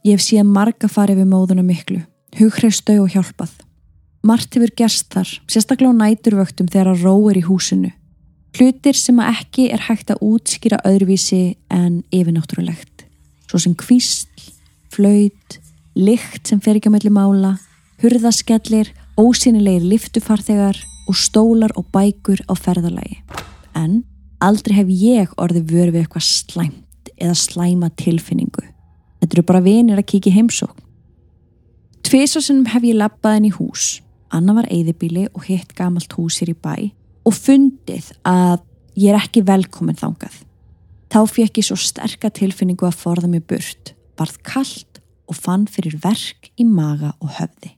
Ég 0.06 0.18
hef 0.18 0.26
síðan 0.26 0.52
marga 0.54 0.90
farið 0.92 1.24
við 1.24 1.32
móðuna 1.32 1.64
miklu, 1.66 2.04
hughreystau 2.38 3.00
og 3.02 3.16
hjálpað. 3.16 3.56
Mart 4.28 4.54
hefur 4.54 4.74
gerst 4.78 5.10
þar, 5.14 5.32
sérstaklega 5.50 5.94
á 5.94 6.00
næturvöktum 6.02 6.70
þegar 6.70 6.92
að 6.94 7.06
ró 7.08 7.16
er 7.32 7.40
í 7.40 7.46
húsinu. 7.48 7.92
Hlutir 8.58 8.98
sem 8.98 9.20
að 9.22 9.36
ekki 9.36 9.68
er 9.70 9.84
hægt 9.86 10.10
að 10.10 10.24
útskýra 10.26 10.80
öðruvísi 10.88 11.60
en 11.70 12.00
yfirnáttúrulegt. 12.10 13.04
Svo 13.46 13.60
sem 13.62 13.76
kvísl, 13.78 14.26
flöyt, 14.90 15.60
lykt 15.94 16.50
sem 16.50 16.62
fer 16.64 16.80
ekki 16.80 16.90
á 16.90 16.96
melli 16.96 17.12
mála, 17.14 17.54
hurðaskellir, 18.02 18.90
ósynilegir 19.14 19.86
liftufarþegar 19.86 20.82
og 21.06 21.20
stólar 21.22 21.76
og 21.78 21.86
bækur 21.94 22.42
á 22.50 22.54
ferðalagi. 22.58 23.22
En 23.78 24.02
aldrei 24.42 24.80
hef 24.80 24.90
ég 24.90 25.38
orðið 25.38 25.70
vörfið 25.76 26.02
eitthvað 26.02 26.26
slæmt 26.26 27.14
eða 27.14 27.38
slæma 27.38 27.94
tilfinningu. 27.94 28.66
Þetta 29.22 29.38
eru 29.38 29.48
bara 29.54 29.66
vinir 29.70 30.02
að 30.02 30.10
kíkja 30.16 30.34
heimsókn. 30.34 30.82
Tviðsásunum 32.10 32.72
hef 32.74 32.90
ég 32.90 32.98
lappað 32.98 33.38
inn 33.38 33.52
í 33.52 33.58
hús. 33.58 34.00
Anna 34.34 34.58
var 34.58 34.66
eigðibíli 34.74 35.30
og 35.36 35.46
hitt 35.46 35.78
gamalt 35.78 36.18
hús 36.18 36.42
hér 36.42 36.58
í 36.58 36.58
bæ 36.58 36.97
og 37.28 37.36
fundið 37.36 38.12
að 38.28 38.62
ég 38.98 39.12
er 39.12 39.20
ekki 39.20 39.44
velkomin 39.48 39.98
þangað. 40.00 40.44
Þá 41.12 41.20
fekk 41.32 41.62
ég 41.62 41.68
svo 41.68 41.78
sterka 41.80 42.32
tilfinningu 42.34 42.88
að 42.88 43.00
forða 43.00 43.32
mig 43.32 43.46
burt, 43.48 43.94
varð 44.20 44.40
kallt 44.48 45.02
og 45.28 45.36
fann 45.36 45.68
fyrir 45.72 45.98
verk 46.04 46.52
í 46.60 46.66
maga 46.68 47.14
og 47.20 47.36
höfði. 47.40 47.74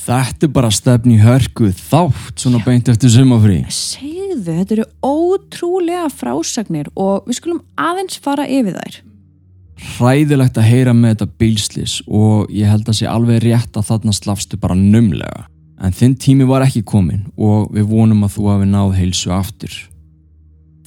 Þetta 0.00 0.46
er 0.46 0.52
bara 0.54 0.70
stefni 0.72 1.18
hörku 1.20 1.68
þátt 1.76 2.40
svona 2.40 2.60
beint 2.64 2.88
eftir 2.88 3.12
sumafrí. 3.12 3.60
Segðu, 3.72 4.56
þetta 4.56 4.76
eru 4.78 4.88
ótrúlega 5.04 6.08
frásagnir 6.12 6.88
og 6.96 7.28
við 7.28 7.40
skulum 7.40 7.62
aðeins 7.80 8.20
fara 8.22 8.48
yfir 8.48 8.78
þær 8.80 9.00
hræðilegt 9.80 10.58
að 10.60 10.68
heyra 10.68 10.94
með 10.96 11.14
þetta 11.14 11.38
bílslis 11.40 11.94
og 12.06 12.50
ég 12.52 12.68
held 12.70 12.88
að 12.88 12.98
sé 13.00 13.08
alveg 13.08 13.42
rétt 13.44 13.78
að 13.78 13.88
þarna 13.90 14.14
slafstu 14.16 14.58
bara 14.60 14.76
numlega. 14.76 15.46
En 15.80 15.94
þinn 15.96 16.16
tími 16.20 16.44
var 16.48 16.66
ekki 16.66 16.82
komin 16.84 17.22
og 17.40 17.70
við 17.72 17.88
vonum 17.88 18.26
að 18.26 18.34
þú 18.36 18.48
hafi 18.50 18.68
náð 18.68 18.96
heilsu 18.98 19.32
aftur. 19.32 19.76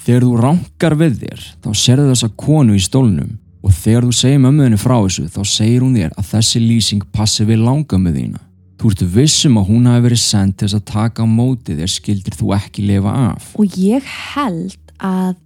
Þegar 0.04 0.26
þú 0.28 0.34
rankar 0.44 0.96
við 1.00 1.16
þér 1.24 1.46
þá 1.64 1.70
serðu 1.80 2.10
þessa 2.12 2.30
konu 2.44 2.76
í 2.78 2.84
stólnum 2.84 3.38
og 3.64 3.74
þegar 3.74 4.06
þú 4.06 4.16
segir 4.20 4.42
mömmuðinu 4.44 4.80
frá 4.82 4.98
þessu 5.00 5.30
þá 5.34 5.40
segir 5.50 5.86
hún 5.86 5.96
þér 5.98 6.18
að 6.20 6.28
þessi 6.34 6.62
lýsing 6.62 7.06
passi 7.16 7.46
við 7.48 7.64
langa 7.64 7.98
með 7.98 8.20
þína. 8.20 8.42
Þú 8.78 8.92
ertu 8.92 9.08
vissum 9.16 9.58
að 9.62 9.70
hún 9.72 9.88
hafi 9.88 10.04
verið 10.04 10.22
sendt 10.22 10.60
þess 10.60 10.78
að 10.78 10.86
taka 10.92 11.26
á 11.26 11.28
móti 11.30 11.78
þér 11.78 11.94
skildir 11.94 12.36
þú 12.38 12.52
ekki 12.58 12.86
lifa 12.90 13.14
af. 13.32 13.48
Og 13.58 13.78
ég 13.80 14.12
held 14.36 14.94
að 15.00 15.40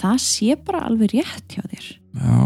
það 0.00 0.18
sé 0.26 0.58
bara 0.58 0.82
alveg 0.88 1.14
rétt 1.14 1.54
hjá 1.54 1.62
þér. 1.62 1.86
Já. 2.18 2.36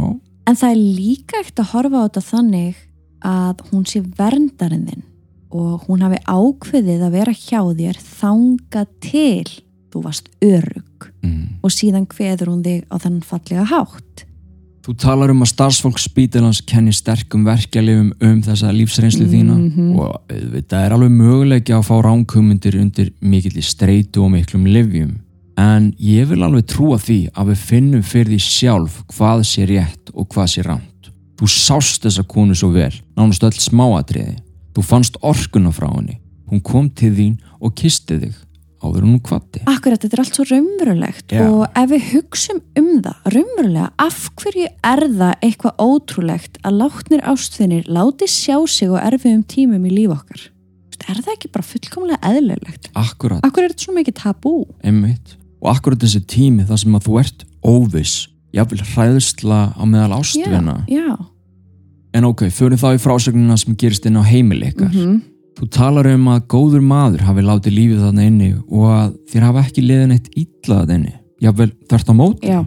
En 0.44 0.60
það 0.60 0.76
er 0.76 0.84
líka 1.00 1.40
ekkert 1.40 1.64
að 1.64 1.72
horfa 1.72 2.04
á 2.04 2.04
þetta 2.04 2.24
þannig 2.28 2.86
að 3.24 3.66
hún 3.72 3.88
sé 3.88 4.04
verndarinn 4.04 4.86
þinn 4.90 5.04
og 5.54 5.86
hún 5.86 6.04
hafi 6.04 6.20
ákveðið 6.26 7.06
að 7.06 7.16
vera 7.16 7.34
hjá 7.34 7.60
þér 7.62 8.00
þanga 8.02 8.84
til 9.04 9.48
þú 9.94 10.04
varst 10.04 10.30
örug 10.42 11.08
mm. 11.22 11.42
og 11.62 11.74
síðan 11.74 12.08
hveður 12.10 12.50
hún 12.50 12.62
þig 12.66 12.86
á 12.90 12.96
þann 12.98 13.20
fallega 13.22 13.66
hátt. 13.70 14.24
Þú 14.84 14.92
talar 15.00 15.30
um 15.32 15.40
að 15.40 15.52
starfsfólk 15.54 16.00
spítilans 16.02 16.60
kenni 16.68 16.92
sterkum 16.92 17.46
verkjalifum 17.46 18.10
um 18.20 18.40
þessa 18.44 18.72
lífsreynslu 18.74 19.24
þína 19.30 19.54
mm 19.54 19.70
-hmm. 19.70 19.94
og 19.96 20.34
þetta 20.58 20.82
er 20.84 20.92
alveg 20.92 21.10
möguleiki 21.10 21.72
að 21.72 21.86
fá 21.88 21.96
ránkumundir 22.04 22.76
undir 22.76 23.12
mikill 23.20 23.56
í 23.56 23.64
streitu 23.64 24.26
og 24.26 24.34
miklum 24.34 24.66
livjum 24.66 25.14
En 25.60 25.92
ég 26.02 26.26
vil 26.26 26.42
alveg 26.42 26.66
trúa 26.66 26.98
því 26.98 27.18
að 27.34 27.52
við 27.52 27.60
finnum 27.68 28.02
fyrir 28.02 28.32
því 28.32 28.40
sjálf 28.42 28.96
hvað 29.14 29.44
sé 29.46 29.66
rétt 29.70 30.10
og 30.12 30.26
hvað 30.34 30.48
sé 30.50 30.64
rámt. 30.66 31.10
Þú 31.38 31.50
sást 31.50 32.06
þessa 32.06 32.24
konu 32.26 32.56
svo 32.58 32.72
vel, 32.74 32.92
nánast 33.14 33.44
öll 33.46 33.54
smáatriði. 33.54 34.36
Þú 34.74 34.82
fannst 34.82 35.18
orkuna 35.22 35.70
frá 35.74 35.88
henni. 35.94 36.18
Hún 36.50 36.60
kom 36.62 36.88
til 36.90 37.12
þín 37.16 37.36
og 37.60 37.74
kisti 37.78 38.18
þig 38.20 38.34
áður 38.84 39.06
hún 39.06 39.20
kvatti. 39.24 39.62
Akkurat, 39.70 40.02
þetta 40.02 40.16
er 40.18 40.20
allt 40.20 40.36
svo 40.36 40.44
raunverulegt 40.50 41.32
Já. 41.32 41.44
og 41.48 41.62
ef 41.72 41.86
við 41.94 42.02
hugsum 42.10 42.58
um 42.76 42.90
það, 43.04 43.20
raunverulega, 43.32 43.86
af 44.04 44.18
hverju 44.42 44.66
er 44.90 45.02
það 45.14 45.32
eitthvað 45.46 45.78
ótrúlegt 45.80 46.58
að 46.68 46.76
látnir 46.82 47.22
ástfinnir 47.32 47.88
láti 47.88 48.28
sjá 48.28 48.58
sig 48.68 48.92
og 48.92 49.00
erfiðum 49.00 49.46
tímum 49.48 49.86
í 49.88 49.94
líf 49.94 50.12
okkar? 50.18 50.50
Er 51.04 51.18
það 51.20 51.32
ekki 51.34 51.50
bara 51.52 51.66
fullkomlega 51.68 52.20
eðlilegt? 52.28 52.90
Akkurat, 52.96 53.40
Akkur 53.44 53.64
er 53.64 53.72
þetta 53.72 53.84
svo 53.88 53.96
mikið 53.96 54.14
tabú? 54.20 54.52
einmitt. 54.84 55.34
Og 55.64 55.68
akkurat 55.72 56.00
þessi 56.04 56.20
tími 56.28 56.64
þar 56.68 56.80
sem 56.80 56.94
að 56.96 57.06
þú 57.08 57.18
ert 57.20 57.44
óviss, 57.64 58.14
jáfnvel 58.52 58.84
hræðsla 58.92 59.60
á 59.76 59.82
meðal 59.88 60.18
ástvina. 60.20 60.76
Já, 60.92 61.16
En 62.14 62.24
ok, 62.28 62.44
fyrir 62.54 62.78
þá 62.78 62.94
í 62.94 63.00
frásögnuna 63.02 63.56
sem 63.58 63.74
gerist 63.80 64.06
inn 64.06 64.16
á 64.20 64.22
heimili 64.22 64.70
ykkar. 64.72 64.92
Mhm. 64.94 65.16
Þú 65.54 65.68
talar 65.70 66.06
um 66.10 66.24
að 66.32 66.46
góður 66.50 66.82
maður 66.82 67.20
hafi 67.28 67.42
látið 67.46 67.74
lífið 67.78 68.00
þarna 68.02 68.24
inni 68.26 68.48
og 68.68 68.86
að 68.90 69.10
þér 69.30 69.44
hafa 69.48 69.62
ekki 69.68 69.82
liðin 69.86 70.14
eitt 70.16 70.28
illa 70.36 70.80
þarna 70.80 70.94
inni. 70.98 71.12
Jáfnvel 71.42 71.70
þvert 71.88 72.10
á 72.10 72.14
móti. 72.14 72.48
já, 72.48 72.64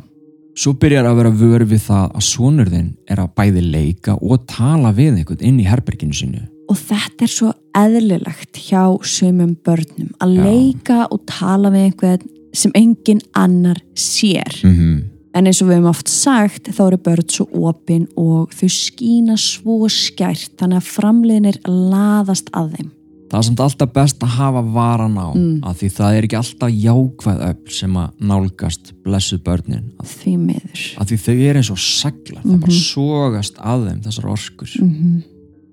Svo 0.58 0.74
byrjar 0.74 1.06
að 1.06 1.18
vera 1.20 1.32
vör 1.38 1.64
við 1.70 1.82
það 1.86 2.06
að 2.18 2.24
sonur 2.26 2.70
þinn 2.72 2.88
er 3.08 3.18
að 3.22 3.34
bæði 3.38 3.62
leika 3.72 4.16
og 4.22 4.48
tala 4.48 4.90
við 4.92 5.20
einhvern 5.20 5.42
inn 5.46 5.60
í 5.60 5.68
herberginu 5.68 6.14
sínu. 6.18 6.42
og 6.70 6.76
þetta 6.78 7.22
er 7.24 7.28
svo 7.32 7.54
eðlilegt 7.78 8.58
hjá 8.58 8.98
sumum 9.04 9.56
börnum 9.64 10.10
að 10.20 10.34
Já. 10.36 10.44
leika 10.44 11.08
og 11.12 11.22
tala 11.28 11.70
við 11.70 11.86
einhvern 11.92 12.26
sem 12.54 12.72
engin 12.76 13.22
annar 13.36 13.78
sér. 13.96 14.64
Mm 14.64 15.04
En 15.38 15.46
eins 15.46 15.60
og 15.62 15.68
við 15.70 15.78
hefum 15.78 15.90
oft 15.92 16.10
sagt 16.10 16.70
þá 16.74 16.80
eru 16.88 16.98
börn 17.06 17.28
svo 17.30 17.46
opin 17.70 18.08
og 18.18 18.54
þau 18.58 18.70
skína 18.74 19.36
svo 19.38 19.86
skært 19.92 20.56
þannig 20.58 20.80
að 20.82 20.88
framliðinir 20.96 21.60
laðast 21.68 22.50
að 22.58 22.72
þeim. 22.78 22.88
Það 23.28 23.38
er 23.42 23.46
samt 23.50 23.60
alltaf 23.66 23.90
best 23.92 24.22
að 24.24 24.36
hafa 24.38 24.62
varan 24.72 25.18
á 25.20 25.28
Mm. 25.36 25.60
af 25.68 25.78
því 25.82 25.90
það 25.98 26.16
er 26.18 26.24
ekki 26.28 26.38
alltaf 26.40 26.70
jákvæð 26.72 27.42
öll 27.50 27.72
sem 27.76 27.94
að 28.00 28.10
nálgast 28.24 28.94
blessuð 29.04 29.42
börnin 29.44 29.90
af, 30.00 30.08
Því 30.24 30.34
miður. 30.40 30.86
af 30.98 31.08
því 31.12 31.18
þau 31.26 31.36
eru 31.50 31.60
eins 31.60 31.72
og 31.76 31.78
seglar, 31.84 32.42
það 32.46 32.62
bara 32.62 32.72
sogast 32.72 33.58
að 33.60 33.88
þeim 33.90 34.02
þessar 34.08 34.30
orkur. 34.32 34.70
Mm 34.82 35.24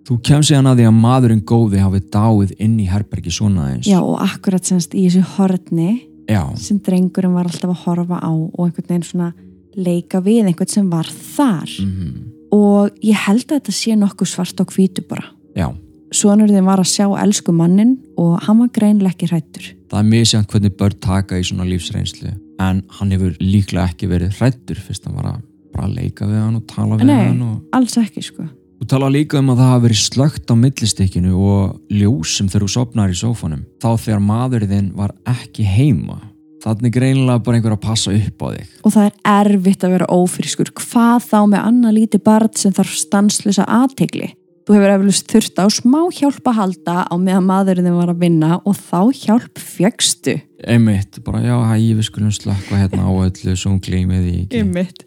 Þú 0.04 0.18
kemst 0.20 0.50
síðan 0.50 0.66
að 0.68 0.80
því 0.82 0.84
að 0.90 0.98
maðurinn 1.00 1.44
góði 1.48 1.78
hafi 1.80 2.00
dáið 2.12 2.50
inn 2.60 2.74
í 2.82 2.84
herbergi 2.90 3.30
svona 3.32 3.70
eins. 3.72 3.86
Já 3.88 4.02
og 4.02 4.18
akkurat 4.20 4.62
semst 4.68 4.92
í 4.92 5.06
þessu 5.08 5.22
horni 5.38 6.02
Já, 6.28 6.42
sem 6.60 6.76
drengurinn 6.78 7.32
var 7.32 7.46
alltaf 7.48 7.70
að 7.72 7.82
horfa 7.86 8.18
á 8.20 8.28
og 8.28 8.60
einhvern 8.66 8.88
veginn 8.90 9.02
svona 9.08 9.32
leika 9.76 10.20
við 10.24 10.50
einhvern 10.50 10.70
sem 10.70 10.90
var 10.90 11.08
þar 11.08 11.70
mhm, 11.82 12.12
og 12.54 13.00
ég 13.04 13.18
held 13.26 13.48
að 13.48 13.58
þetta 13.58 13.74
sé 13.74 13.96
nokkuð 13.98 14.30
svart 14.30 14.62
á 14.62 14.64
hvítu 14.64 15.06
bara. 15.08 15.26
já. 15.56 15.70
Sonurðin 16.14 16.62
var 16.62 16.78
að 16.78 16.92
sjá 16.92 17.08
elsku 17.18 17.50
mannin 17.50 17.96
og 18.20 18.36
hann 18.46 18.60
var 18.60 18.68
greinlega 18.70 19.16
ekki 19.16 19.26
hrættur. 19.32 19.64
Það 19.90 19.98
er 19.98 20.10
misjant 20.12 20.52
hvernig 20.52 20.76
börn 20.78 21.00
taka 21.02 21.40
í 21.40 21.46
svona 21.46 21.66
lífsreynslu 21.66 22.30
en 22.62 22.82
hann 22.98 23.14
hefur 23.14 23.32
líklega 23.40 23.88
ekki 23.90 24.10
verið 24.12 24.36
hrættur 24.38 24.78
fyrst 24.78 25.08
hann 25.08 25.16
var 25.18 25.32
að 25.32 25.40
bara 25.74 25.88
leika 25.90 26.28
við 26.28 26.38
hann 26.38 26.60
og 26.60 26.68
tala 26.70 27.00
við 27.00 27.10
Nei. 27.10 27.24
hann 27.24 27.42
og... 27.42 27.56
Alls 27.74 27.96
ekki 27.98 28.22
sko. 28.22 28.46
Þú 28.78 28.88
tala 28.90 29.08
líka 29.10 29.40
um 29.40 29.50
að 29.52 29.62
það 29.62 29.72
hafi 29.72 29.84
verið 29.86 30.00
slögt 30.02 30.50
á 30.50 30.54
millistykkinu 30.60 31.34
og 31.34 31.94
ljósum 31.94 32.50
þegar 32.52 32.66
þú 32.66 32.70
sopnar 32.74 33.10
í 33.10 33.18
sófanum 33.18 33.66
þá 33.82 33.90
þegar 34.04 34.24
maðurinn 34.28 34.92
var 34.98 35.14
ekki 35.30 35.66
heima 35.66 36.20
þannig 36.64 36.94
greinilega 36.94 37.42
bara 37.44 37.58
einhver 37.58 37.76
að 37.76 37.84
passa 37.84 38.14
upp 38.14 38.44
á 38.44 38.46
þig 38.54 38.72
Og 38.84 38.94
það 38.94 39.10
er 39.10 39.18
erfitt 39.34 39.84
að 39.84 39.94
vera 39.94 40.08
ófrískur. 40.12 40.72
Hvað 40.80 41.28
þá 41.28 41.38
með 41.52 41.60
annað 41.60 41.96
lítið 41.98 42.24
barn 42.24 42.56
sem 42.58 42.74
þarf 42.74 42.96
stanslösa 43.00 43.68
aðtegli? 43.68 44.32
Þú 44.64 44.78
hefur 44.78 44.92
eflust 44.94 45.28
þurft 45.28 45.58
á 45.60 45.66
smá 45.68 45.98
hjálp 46.16 46.46
að 46.48 46.56
halda 46.56 46.92
á 47.04 47.14
meðan 47.20 47.48
maðurinn 47.50 47.84
þinn 47.84 47.98
var 47.98 48.12
að 48.14 48.22
vinna 48.22 48.54
og 48.64 48.78
þá 48.78 49.00
hjálp 49.12 49.60
fjöxtu. 49.60 50.38
einmitt, 50.64 51.18
bara 51.24 51.42
já, 51.44 51.52
hæ, 51.68 51.74
við 51.92 52.06
skulum 52.08 52.32
slökka 52.32 52.78
hérna 52.80 53.04
á 53.04 53.12
öllu 53.12 53.56
svo 53.60 53.74
hún 53.74 53.82
glýmið 53.84 54.22
því 54.24 54.38
ekki 54.46 54.62
Einmitt. 54.62 55.04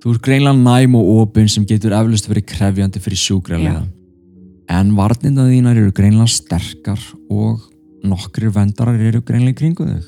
Þú 0.00 0.14
er 0.14 0.22
greinlega 0.24 0.56
næm 0.56 0.96
og 0.96 1.10
opinn 1.20 1.52
sem 1.52 1.66
getur 1.68 1.92
eflust 1.98 2.30
verið 2.30 2.48
krefjandi 2.48 3.02
fyrir 3.04 3.20
sjúkralega. 3.20 3.84
En 4.72 4.96
varninda 4.96 5.44
þínar 5.50 5.76
eru 5.76 5.92
greinlega 5.92 6.32
sterkar 6.32 7.02
og 7.28 7.60
nokkrir 8.06 8.54
vendarar 8.54 8.96
eru 8.96 9.20
greinlega 9.20 9.52
í 9.52 9.60
kringu 9.60 9.84
þig. 9.90 10.06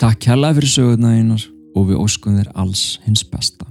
Takk 0.00 0.16
kærlega 0.24 0.56
fyrir 0.56 0.70
sögurna 0.72 1.10
þínar 1.12 1.42
og 1.76 1.90
við 1.90 1.98
óskum 2.00 2.36
þér 2.38 2.46
alls 2.62 2.84
hins 3.04 3.20
besta. 3.28 3.66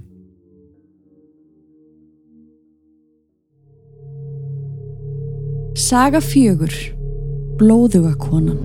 Saga 5.73 6.21
fjögur. 6.21 6.75
Blóðuga 7.57 8.13
konan. 8.21 8.61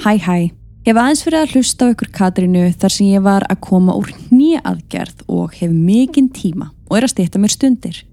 Hæ 0.00 0.16
hæ, 0.24 0.38
ég 0.86 0.88
hef 0.88 0.96
aðeins 0.96 1.26
fyrir 1.26 1.42
að 1.42 1.52
hlusta 1.52 1.84
á 1.84 1.92
ykkur 1.92 2.14
Katrínu 2.16 2.66
þar 2.80 2.96
sem 2.96 3.12
ég 3.12 3.28
var 3.28 3.44
að 3.44 3.60
koma 3.68 4.00
úr 4.00 4.08
nýjaðgerð 4.32 5.26
og 5.28 5.60
hef 5.60 5.68
mikinn 5.68 6.32
tíma 6.32 6.72
og 6.88 6.96
er 6.96 7.10
að 7.10 7.18
stýta 7.18 7.42
mér 7.42 7.52
stundir. 7.52 8.06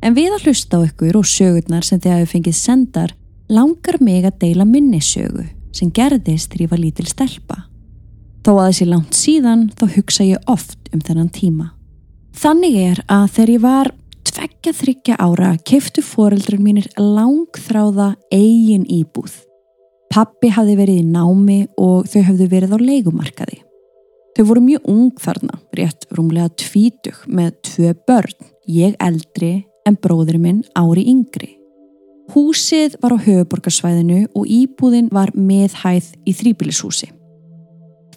En 0.00 0.16
við 0.16 0.32
að 0.32 0.46
hlusta 0.48 0.80
á 0.80 0.86
ykkur 0.86 1.18
og 1.20 1.28
sögurnar 1.28 1.84
sem 1.84 2.00
þið 2.00 2.14
hafi 2.14 2.30
fengið 2.34 2.56
sendar 2.56 3.16
langar 3.52 3.98
mig 4.00 4.24
að 4.24 4.38
deila 4.44 4.64
minni 4.64 5.00
sögu 5.04 5.44
sem 5.76 5.90
gerðist 5.92 6.52
þegar 6.52 6.64
ég 6.64 6.70
var 6.72 6.80
lítil 6.80 7.08
stelpa. 7.08 7.58
Þó 8.40 8.52
að 8.54 8.66
þessi 8.70 8.86
langt 8.88 9.16
síðan 9.18 9.66
þá 9.76 9.84
hugsa 9.96 10.24
ég 10.24 10.50
oft 10.50 10.88
um 10.94 11.02
þennan 11.04 11.32
tíma. 11.34 11.70
Þannig 12.40 12.78
er 12.80 13.02
að 13.10 13.26
þegar 13.34 13.52
ég 13.52 13.64
var 13.64 13.92
tveggja 14.30 14.72
þryggja 14.80 15.16
ára 15.20 15.54
keftu 15.66 16.02
foreldrar 16.04 16.62
mínir 16.62 16.88
langþráða 16.96 18.14
eigin 18.32 18.86
íbúð. 18.88 19.34
Pappi 20.10 20.50
hafði 20.50 20.76
verið 20.78 21.02
í 21.02 21.08
námi 21.10 21.58
og 21.78 22.08
þau 22.10 22.22
hafði 22.30 22.48
verið 22.50 22.72
á 22.74 22.78
leigumarkaði. 22.80 23.60
Þau 24.34 24.44
voru 24.46 24.62
mjög 24.64 24.88
ung 24.88 25.10
þarna, 25.20 25.58
rétt 25.76 26.06
rúmlega 26.14 26.48
tvítug 26.58 27.18
með 27.28 27.52
tvö 27.66 27.92
börn, 28.08 28.48
ég 28.70 28.96
eldri 29.02 29.52
en 29.86 29.96
bróður 30.00 30.38
minn 30.40 30.60
ári 30.78 31.06
yngri. 31.10 31.56
Húsið 32.30 32.94
var 33.02 33.16
á 33.16 33.18
höfuborgarsvæðinu 33.24 34.26
og 34.38 34.46
íbúðin 34.46 35.08
var 35.10 35.32
meðhæð 35.34 36.12
í 36.28 36.34
þrýbýlishúsi. 36.38 37.10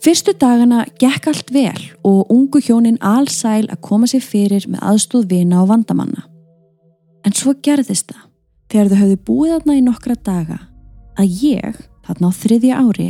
Fyrstu 0.04 0.34
dagana 0.36 0.84
gekk 1.00 1.30
allt 1.32 1.54
vel 1.56 1.80
og 2.04 2.32
ungu 2.34 2.60
hjónin 2.60 3.00
allsæl 3.00 3.70
að 3.72 3.82
koma 3.88 4.10
sér 4.12 4.26
fyrir 4.26 4.68
með 4.68 4.84
aðstóð 4.84 5.30
vina 5.32 5.62
og 5.64 5.70
vandamanna. 5.72 6.26
En 7.24 7.32
svo 7.32 7.56
gerðist 7.64 8.12
það 8.12 8.26
þegar 8.74 8.92
þau 8.92 9.00
höfðu 9.00 9.20
búið 9.30 9.54
þarna 9.54 9.78
í 9.78 9.86
nokkra 9.86 10.18
daga 10.20 10.60
að 11.16 11.38
ég, 11.46 11.80
þarna 12.04 12.30
á 12.30 12.40
þriðja 12.42 12.82
ári, 12.84 13.10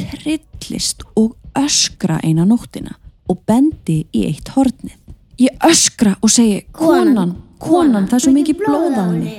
trillist 0.00 1.04
og 1.18 1.36
öskra 1.60 2.18
eina 2.24 2.46
nóttina 2.48 2.96
og 3.28 3.44
bendi 3.46 4.04
í 4.16 4.24
eitt 4.30 4.50
hornið. 4.54 4.96
Ég 5.40 5.60
öskra 5.66 6.16
og 6.24 6.32
segi, 6.32 6.64
konan, 6.72 7.36
konan, 7.60 8.08
það 8.08 8.18
er 8.18 8.24
svo 8.24 8.34
mikið 8.34 8.60
blóð 8.60 8.98
á 8.98 9.04
henni. 9.04 9.38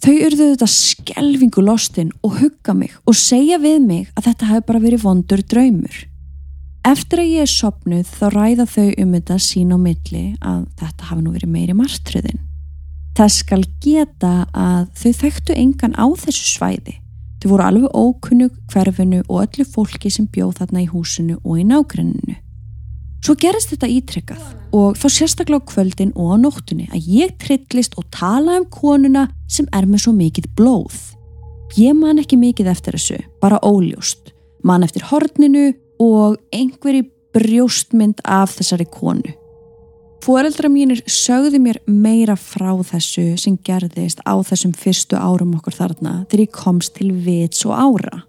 Þau 0.00 0.14
urðu 0.16 0.44
þetta 0.54 0.68
skelvingu 0.72 1.62
lostin 1.64 2.12
og 2.24 2.38
hugga 2.40 2.72
mig 2.72 2.94
og 3.04 3.18
segja 3.20 3.58
við 3.60 3.82
mig 3.84 4.06
að 4.16 4.30
þetta 4.30 4.48
hafi 4.48 4.66
bara 4.70 4.80
verið 4.80 5.04
vondur 5.04 5.42
draumur. 5.44 5.98
Eftir 6.88 7.20
að 7.20 7.32
ég 7.34 7.44
er 7.44 7.50
sopnuð 7.52 8.06
þá 8.08 8.22
ræða 8.32 8.64
þau 8.72 8.86
um 9.02 9.10
þetta 9.18 9.36
sín 9.44 9.74
á 9.76 9.78
milli 9.80 10.22
að 10.40 10.62
þetta 10.80 11.10
hafi 11.10 11.24
nú 11.26 11.34
verið 11.34 11.52
meiri 11.52 11.76
martriðin. 11.76 12.40
Þess 13.18 13.42
skal 13.42 13.60
geta 13.84 14.34
að 14.56 14.86
þau 14.96 15.12
þekktu 15.20 15.56
engan 15.60 15.98
á 16.00 16.08
þessu 16.16 16.46
svæði. 16.54 16.96
Þau 17.40 17.48
voru 17.52 17.66
alveg 17.66 17.96
ókunnug 17.96 18.56
hverfinu 18.72 19.20
og 19.26 19.42
öllu 19.44 19.66
fólki 19.68 20.08
sem 20.12 20.28
bjóð 20.32 20.62
þarna 20.62 20.86
í 20.86 20.88
húsinu 20.88 21.36
og 21.44 21.60
í 21.60 21.66
nágrenninu. 21.68 22.40
Svo 23.30 23.36
gerist 23.38 23.70
þetta 23.70 23.86
ítrekkað 23.86 24.46
og 24.74 24.96
þá 24.98 25.04
sérstaklega 25.14 25.62
á 25.62 25.68
kvöldin 25.70 26.08
og 26.18 26.32
á 26.34 26.36
nóttunni 26.42 26.88
að 26.90 27.04
ég 27.14 27.36
trillist 27.38 27.92
og 27.94 28.08
tala 28.10 28.56
um 28.58 28.64
konuna 28.74 29.28
sem 29.46 29.68
er 29.70 29.84
með 29.86 30.00
svo 30.02 30.14
mikið 30.16 30.48
blóð. 30.58 30.96
Ég 31.78 31.94
man 31.94 32.18
ekki 32.18 32.34
mikið 32.40 32.72
eftir 32.72 32.96
þessu, 32.98 33.20
bara 33.38 33.60
óljóst. 33.62 34.32
Man 34.66 34.82
eftir 34.82 35.06
horninu 35.06 35.68
og 36.02 36.40
einhverji 36.50 37.04
brjóstmynd 37.30 38.24
af 38.26 38.56
þessari 38.56 38.88
konu. 38.90 39.36
Fóreldra 40.26 40.66
mínir 40.66 41.04
sögðu 41.06 41.62
mér 41.62 41.78
meira 41.86 42.34
frá 42.34 42.72
þessu 42.82 43.36
sem 43.38 43.54
gerðist 43.62 44.26
á 44.26 44.34
þessum 44.42 44.74
fyrstu 44.74 45.14
árum 45.14 45.54
okkur 45.60 45.78
þarna 45.78 46.24
þegar 46.24 46.48
ég 46.48 46.58
komst 46.58 46.98
til 46.98 47.12
vits 47.14 47.62
og 47.62 47.78
ára. 47.78 48.24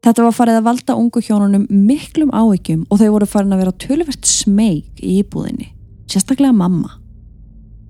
Þetta 0.00 0.24
var 0.24 0.32
farið 0.32 0.58
að 0.58 0.64
valda 0.64 0.94
ungu 0.96 1.20
hjónunum 1.20 1.66
miklum 1.68 2.30
áhyggjum 2.32 2.86
og 2.88 3.02
þau 3.02 3.10
voru 3.12 3.26
farin 3.28 3.52
að 3.52 3.60
vera 3.60 3.74
tölvert 3.82 4.28
smeg 4.28 5.02
í 5.04 5.18
íbúðinni, 5.20 5.66
sérstaklega 6.08 6.56
mamma. 6.56 6.94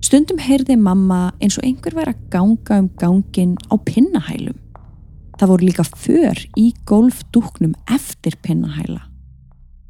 Stundum 0.03 0.41
heyrði 0.43 0.75
mamma 0.75 1.29
eins 1.39 1.55
og 1.55 1.63
einhver 1.63 1.95
væri 1.95 2.11
að 2.11 2.25
ganga 2.33 2.81
um 2.81 2.89
gangin 2.99 3.53
á 3.71 3.79
pinnahælum. 3.87 4.57
Það 5.39 5.53
voru 5.53 5.69
líka 5.69 5.85
för 5.87 6.43
í 6.59 6.67
golfdúknum 6.89 7.77
eftir 7.87 8.35
pinnahæla. 8.43 9.05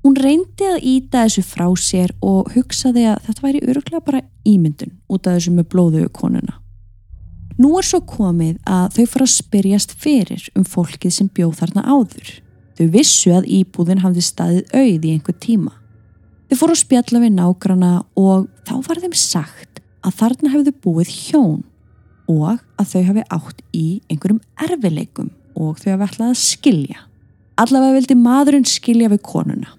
Hún 0.06 0.18
reyndi 0.18 0.68
að 0.70 0.86
íta 0.94 1.26
þessu 1.26 1.42
frá 1.46 1.66
sér 1.78 2.14
og 2.22 2.54
hugsaði 2.54 3.08
að 3.10 3.26
þetta 3.26 3.48
væri 3.48 3.66
öruglega 3.66 4.06
bara 4.06 4.22
ímyndun 4.46 4.94
út 5.10 5.26
af 5.26 5.40
þessu 5.40 5.56
með 5.58 5.72
blóðugu 5.74 6.14
konuna. 6.14 6.62
Nú 7.62 7.76
er 7.78 7.86
svo 7.86 8.00
komið 8.08 8.56
að 8.66 8.96
þau 8.96 9.04
fara 9.12 9.26
að 9.28 9.34
spyrjast 9.36 9.92
fyrir 10.02 10.46
um 10.58 10.64
fólkið 10.66 11.14
sem 11.14 11.28
bjóð 11.36 11.60
þarna 11.60 11.84
áður. 11.84 12.30
Þau 12.80 12.88
vissu 12.96 13.34
að 13.36 13.50
íbúðin 13.60 14.02
hafði 14.02 14.24
staðið 14.26 14.72
auð 14.80 15.06
í 15.06 15.12
einhver 15.12 15.36
tíma. 15.44 15.74
Þau 16.50 16.56
fóru 16.58 16.74
að 16.74 16.82
spjalla 16.82 17.22
við 17.22 17.36
nágrana 17.36 17.92
og 18.18 18.48
þá 18.66 18.74
var 18.88 19.02
þeim 19.04 19.14
sagt 19.20 19.82
að 20.02 20.18
þarna 20.22 20.54
hefðu 20.56 20.74
búið 20.86 21.12
hjón 21.14 21.60
og 22.32 22.64
að 22.82 22.90
þau 22.94 23.04
hafi 23.12 23.26
átt 23.38 23.62
í 23.78 23.86
einhverjum 24.10 24.42
erfileikum 24.66 25.30
og 25.54 25.78
þau 25.84 25.92
hafi 25.92 26.08
ætlað 26.08 26.32
að 26.32 26.42
skilja. 26.42 27.04
Allavega 27.62 27.98
vildi 28.00 28.18
maðurinn 28.18 28.66
skilja 28.66 29.12
við 29.12 29.22
konuna. 29.28 29.76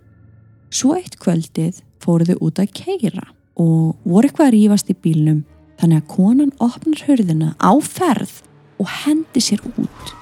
Svo 0.70 0.94
eitt 1.00 1.18
kvöldið 1.18 1.80
fóruðu 2.04 2.38
út 2.44 2.62
að 2.62 2.76
keira 2.76 3.26
og 3.58 3.96
voru 4.04 4.28
eitthvað 4.28 4.52
að 4.52 4.54
rífast 4.58 4.92
í 4.92 4.98
bílnum 5.02 5.42
þannig 5.82 6.00
að 6.00 6.10
konan 6.14 6.54
opnar 6.62 7.04
hörðina 7.08 7.52
á 7.58 7.72
ferð 7.82 8.38
og 8.78 8.88
hendi 9.02 9.42
sér 9.42 9.62
út. 9.74 10.14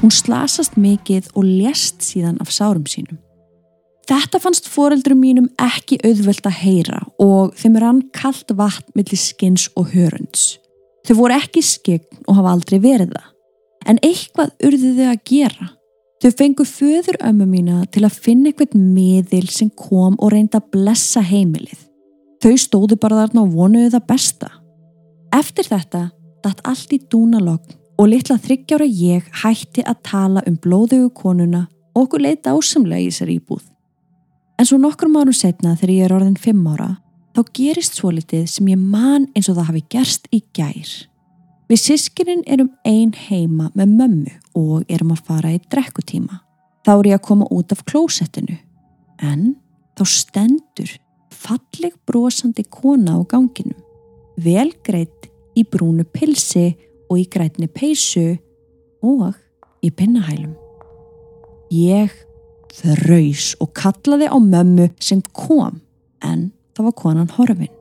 Hún 0.00 0.12
slasast 0.12 0.76
mikið 0.80 1.32
og 1.34 1.48
lést 1.48 2.04
síðan 2.04 2.38
af 2.40 2.52
sárum 2.52 2.86
sínum. 2.88 3.18
Þetta 4.10 4.40
fannst 4.42 4.66
foreldrum 4.66 5.20
mínum 5.22 5.50
ekki 5.60 6.00
auðvöld 6.02 6.46
að 6.48 6.56
heyra 6.64 7.02
og 7.22 7.52
þeim 7.58 7.76
hann 7.80 8.00
kallt 8.16 8.50
vatn 8.58 8.96
millir 8.98 9.20
skins 9.20 9.68
og 9.78 9.92
hörunds. 9.94 10.56
Þau 11.06 11.14
voru 11.20 11.36
ekki 11.36 11.62
skegn 11.64 12.24
og 12.26 12.40
hafa 12.40 12.54
aldrei 12.56 12.80
verið 12.82 13.12
það. 13.14 13.28
En 13.88 14.00
eitthvað 14.04 14.50
urðu 14.66 14.90
þau 14.98 15.06
að 15.12 15.22
gera. 15.30 15.68
Þau 16.20 16.30
fengu 16.36 16.66
föður 16.68 17.16
ömmu 17.24 17.46
mína 17.48 17.84
til 17.94 18.02
að 18.04 18.18
finna 18.26 18.50
eitthvað 18.50 18.76
miðil 18.76 19.46
sem 19.48 19.70
kom 19.72 20.18
og 20.18 20.34
reynda 20.34 20.60
að 20.60 20.68
blessa 20.74 21.22
heimilið. 21.24 21.86
Þau 22.42 22.56
stóðu 22.60 22.98
bara 23.00 23.22
þarna 23.22 23.46
og 23.46 23.54
vonuðu 23.54 23.94
það 23.94 24.06
besta. 24.10 24.50
Eftir 25.30 25.68
þetta 25.70 26.08
datt 26.44 26.62
allt 26.66 26.92
í 26.94 26.98
dúnalogn 27.10 27.76
og 28.00 28.08
litla 28.08 28.38
þryggjára 28.40 28.86
ég 28.88 29.26
hætti 29.42 29.84
að 29.84 30.00
tala 30.08 30.42
um 30.48 30.56
blóðugu 30.56 31.10
konuna 31.14 31.66
og 31.94 32.06
okkur 32.06 32.24
leita 32.24 32.54
ásamlega 32.56 33.06
í 33.06 33.12
sér 33.14 33.30
íbúð. 33.34 33.62
En 34.58 34.66
svo 34.68 34.78
nokkur 34.80 35.10
mánu 35.12 35.34
setna 35.36 35.76
þegar 35.76 35.94
ég 35.94 36.06
er 36.06 36.14
orðin 36.16 36.40
fimm 36.40 36.66
ára 36.66 36.94
þá 37.36 37.42
gerist 37.56 37.98
svo 37.98 38.10
litið 38.14 38.48
sem 38.50 38.68
ég 38.72 38.80
man 38.80 39.28
eins 39.34 39.48
og 39.48 39.58
það 39.58 39.68
hafi 39.70 39.82
gerst 39.92 40.26
í 40.34 40.42
gær. 40.56 40.90
Við 41.70 41.82
sískinin 41.84 42.42
erum 42.50 42.72
ein 42.84 43.12
heima 43.14 43.68
með 43.78 43.92
mömmu 44.00 44.32
og 44.58 44.88
erum 44.90 45.12
að 45.14 45.22
fara 45.28 45.52
í 45.54 45.60
drekkutíma. 45.70 46.40
Þá 46.82 46.92
er 46.96 47.10
ég 47.12 47.20
að 47.20 47.26
koma 47.28 47.46
út 47.54 47.70
af 47.70 47.84
klósettinu. 47.86 48.56
En 49.22 49.54
þá 49.94 50.02
stendur 50.08 50.96
falleg 51.30 51.94
brosandi 52.08 52.64
kona 52.66 53.14
á 53.14 53.20
ganginu. 53.28 53.76
Vel 54.38 54.70
greitt 54.86 55.30
í 55.58 55.64
brúnu 55.66 56.04
pilsi 56.04 56.70
og 57.10 57.18
í 57.18 57.26
grætni 57.30 57.66
peysu 57.66 58.36
og 59.02 59.34
í 59.82 59.90
pinnahælum. 59.90 60.54
Ég 61.70 62.12
þraus 62.74 63.54
og 63.60 63.72
kallaði 63.74 64.30
á 64.30 64.38
mömmu 64.38 64.90
sem 65.02 65.22
kom 65.34 65.80
en 66.22 66.50
það 66.76 66.86
var 66.86 66.96
konan 66.98 67.34
horfin. 67.34 67.72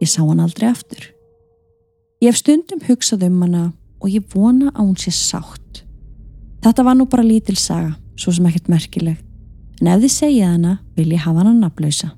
Ég 0.00 0.10
sá 0.10 0.22
hann 0.24 0.42
aldrei 0.42 0.70
aftur. 0.70 1.10
Ég 2.22 2.32
hef 2.32 2.40
stundum 2.40 2.82
hugsað 2.86 3.26
um 3.28 3.42
hana 3.44 3.64
og 4.00 4.10
ég 4.12 4.24
vona 4.32 4.72
að 4.72 4.82
hún 4.82 4.98
sé 5.00 5.12
sátt. 5.12 5.84
Þetta 6.64 6.84
var 6.86 6.96
nú 6.96 7.06
bara 7.10 7.24
lítil 7.26 7.56
saga, 7.60 7.94
svo 8.16 8.32
sem 8.32 8.46
ekkert 8.48 8.70
merkileg. 8.72 9.18
En 9.82 9.90
ef 9.92 10.00
þið 10.04 10.12
segja 10.12 10.52
hana, 10.54 10.78
vil 10.96 11.12
ég 11.12 11.24
hafa 11.24 11.42
hana 11.42 11.52
naflausa. 11.58 12.14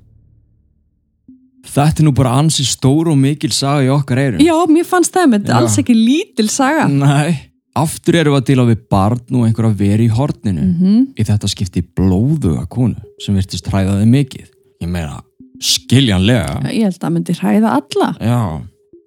Þetta 1.67 2.01
er 2.01 2.07
nú 2.07 2.13
bara 2.15 2.37
ansi 2.39 2.65
stór 2.67 3.09
og 3.11 3.17
mikil 3.19 3.51
saga 3.55 3.85
í 3.85 3.91
okkar 3.91 4.21
eirum. 4.21 4.41
Já, 4.43 4.55
mér 4.71 4.87
fannst 4.87 5.13
það, 5.15 5.29
menn 5.33 5.51
alls 5.57 5.77
ekki 5.81 5.95
lítil 5.97 6.47
saga. 6.51 6.87
Nei, 6.91 7.35
aftur 7.77 8.19
erum 8.19 8.35
við 8.35 8.41
að 8.41 8.47
dila 8.51 8.67
við 8.69 8.85
barn 8.93 9.39
og 9.39 9.47
einhver 9.47 9.69
að 9.69 9.81
vera 9.81 10.03
í 10.03 10.11
horninu. 10.13 10.63
Mm 10.63 10.75
-hmm. 10.79 11.03
Í 11.17 11.27
þetta 11.27 11.51
skipti 11.51 11.83
blóðuga 11.83 12.67
konu 12.69 12.95
sem 13.23 13.35
virtist 13.35 13.67
hræðaði 13.67 14.07
mikið. 14.13 14.47
Ég 14.81 14.89
meina, 14.89 15.21
skiljanlega. 15.59 16.61
Ég 16.71 16.87
held 16.87 16.95
að 16.95 17.03
það 17.03 17.13
myndi 17.13 17.33
hræða 17.33 17.75
alla. 17.81 18.09
Já. 18.21 18.61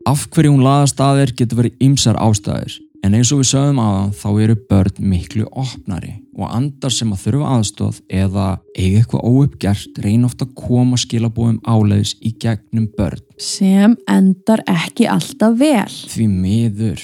Af 0.07 0.29
hverju 0.31 0.53
hún 0.53 0.65
laðast 0.65 1.01
að 1.01 1.19
þér 1.21 1.35
getur 1.37 1.59
verið 1.61 1.83
ymsar 1.85 2.17
ástæðir 2.17 2.79
en 3.05 3.17
eins 3.17 3.31
og 3.33 3.41
við 3.41 3.51
sögum 3.53 3.81
aðan 3.83 4.13
þá 4.17 4.29
eru 4.45 4.57
börn 4.71 5.07
miklu 5.13 5.47
opnari 5.51 6.17
og 6.37 6.53
andar 6.57 6.93
sem 6.95 7.11
að 7.13 7.25
þurfa 7.25 7.55
aðstóð 7.57 8.03
eða 8.23 8.47
eiga 8.77 9.01
eitthvað 9.01 9.25
óuppgert 9.29 10.03
reyna 10.05 10.29
ofta 10.31 10.47
að 10.47 10.55
koma 10.61 11.01
skilabóðum 11.01 11.59
áleiðis 11.69 12.15
í 12.21 12.35
gegnum 12.41 12.87
börn. 12.97 13.25
Sem 13.41 13.97
endar 14.09 14.63
ekki 14.69 15.09
alltaf 15.11 15.59
vel. 15.61 15.89
Því 15.89 16.29
miður. 16.31 17.03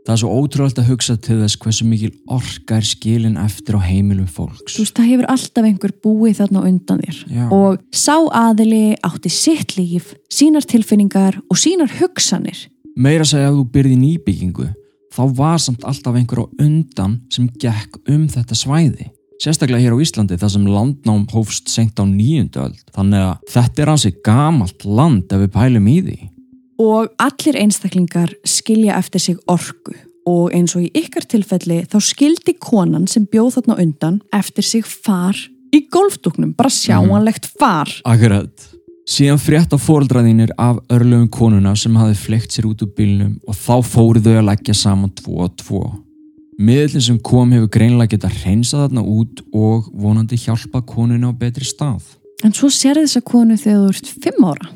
Það 0.00 0.14
er 0.14 0.20
svo 0.22 0.30
ótrúlega 0.32 0.80
að 0.80 0.88
hugsa 0.88 1.14
til 1.20 1.36
þess 1.42 1.58
hversu 1.60 1.84
mikil 1.86 2.10
orka 2.32 2.78
er 2.80 2.86
skilin 2.88 3.36
eftir 3.38 3.76
á 3.76 3.80
heimilum 3.84 4.26
fólks. 4.26 4.74
Þú 4.74 4.84
veist, 4.86 4.96
það 4.96 5.10
hefur 5.10 5.28
alltaf 5.34 5.68
einhver 5.68 5.92
búið 6.02 6.40
þarna 6.40 6.62
undan 6.70 7.02
þér. 7.04 7.18
Já. 7.28 7.44
Og 7.52 7.84
sá 7.92 8.16
aðili 8.16 8.96
átti 9.06 9.30
sitt 9.30 9.76
líf, 9.76 10.14
sínar 10.32 10.64
tilfinningar 10.66 11.38
og 11.46 11.60
sínar 11.60 11.92
hugsanir. 12.00 12.64
Meira 12.96 13.28
segja 13.28 13.52
að 13.52 13.60
þú 13.60 13.66
byrði 13.76 13.98
nýbyggingu, 14.00 14.70
þá 15.14 15.22
var 15.38 15.62
samt 15.62 15.86
alltaf 15.86 16.16
einhver 16.16 16.44
á 16.44 16.46
undan 16.60 17.20
sem 17.32 17.48
gekk 17.60 18.00
um 18.08 18.26
þetta 18.30 18.58
svæði. 18.58 19.10
Sérstaklega 19.40 19.80
hér 19.80 19.96
á 19.96 20.02
Íslandi 20.04 20.36
þar 20.36 20.52
sem 20.52 20.66
landnám 20.68 21.22
hófst 21.32 21.70
senkt 21.72 22.00
á 22.00 22.04
nýjundu 22.04 22.60
öld. 22.66 22.82
Þannig 22.92 23.24
að 23.24 23.54
þetta 23.54 23.82
er 23.82 23.92
hansi 23.94 24.12
gamalt 24.24 24.84
land 24.84 25.32
ef 25.32 25.46
við 25.46 25.54
pælum 25.54 25.88
í 25.88 25.96
því 26.04 26.18
og 26.80 27.10
allir 27.20 27.58
einstaklingar 27.60 28.32
skilja 28.48 28.96
eftir 28.96 29.20
sig 29.20 29.40
orgu 29.50 29.96
og 30.28 30.52
eins 30.56 30.74
og 30.76 30.86
í 30.86 30.90
ykkar 30.96 31.26
tilfelli 31.28 31.82
þá 31.90 31.98
skildi 32.04 32.54
konan 32.60 33.08
sem 33.10 33.26
bjóð 33.28 33.58
þarna 33.58 33.78
undan 33.84 34.20
eftir 34.36 34.66
sig 34.66 34.86
far 34.88 35.36
í 35.70 35.84
golfdúknum, 35.92 36.54
bara 36.58 36.70
sjáanlegt 36.72 37.46
far. 37.60 37.90
Akkurat. 38.08 38.69
Síðan 39.10 39.40
frétt 39.42 39.72
á 39.74 39.78
fóreldraðinir 39.80 40.52
af 40.54 40.76
örlöfum 40.92 41.26
konuna 41.34 41.72
sem 41.74 41.96
hafi 41.98 42.14
flekt 42.14 42.54
sér 42.54 42.68
út 42.68 42.84
úr 42.84 42.92
bílnum 42.94 43.32
og 43.42 43.56
þá 43.58 43.82
fóru 43.82 44.22
þau 44.22 44.36
að 44.36 44.46
leggja 44.46 44.76
saman 44.78 45.10
tvo 45.18 45.40
og 45.48 45.56
tvo. 45.58 45.80
Miðlinn 46.60 47.02
sem 47.02 47.18
kom 47.18 47.50
hefur 47.50 47.72
greinlega 47.74 48.14
geta 48.14 48.30
hreinsað 48.30 48.84
þarna 48.84 49.02
út 49.02 49.42
og 49.50 49.88
vonandi 49.98 50.38
hjálpa 50.38 50.84
konuna 50.86 51.32
á 51.32 51.34
betri 51.34 51.66
stað. 51.66 52.04
En 52.46 52.54
svo 52.54 52.70
sér 52.70 53.00
þess 53.00 53.18
að 53.18 53.26
konu 53.32 53.58
þegar 53.58 53.82
þú 53.82 53.90
ert 53.96 54.14
fimm 54.22 54.46
ára 54.46 54.70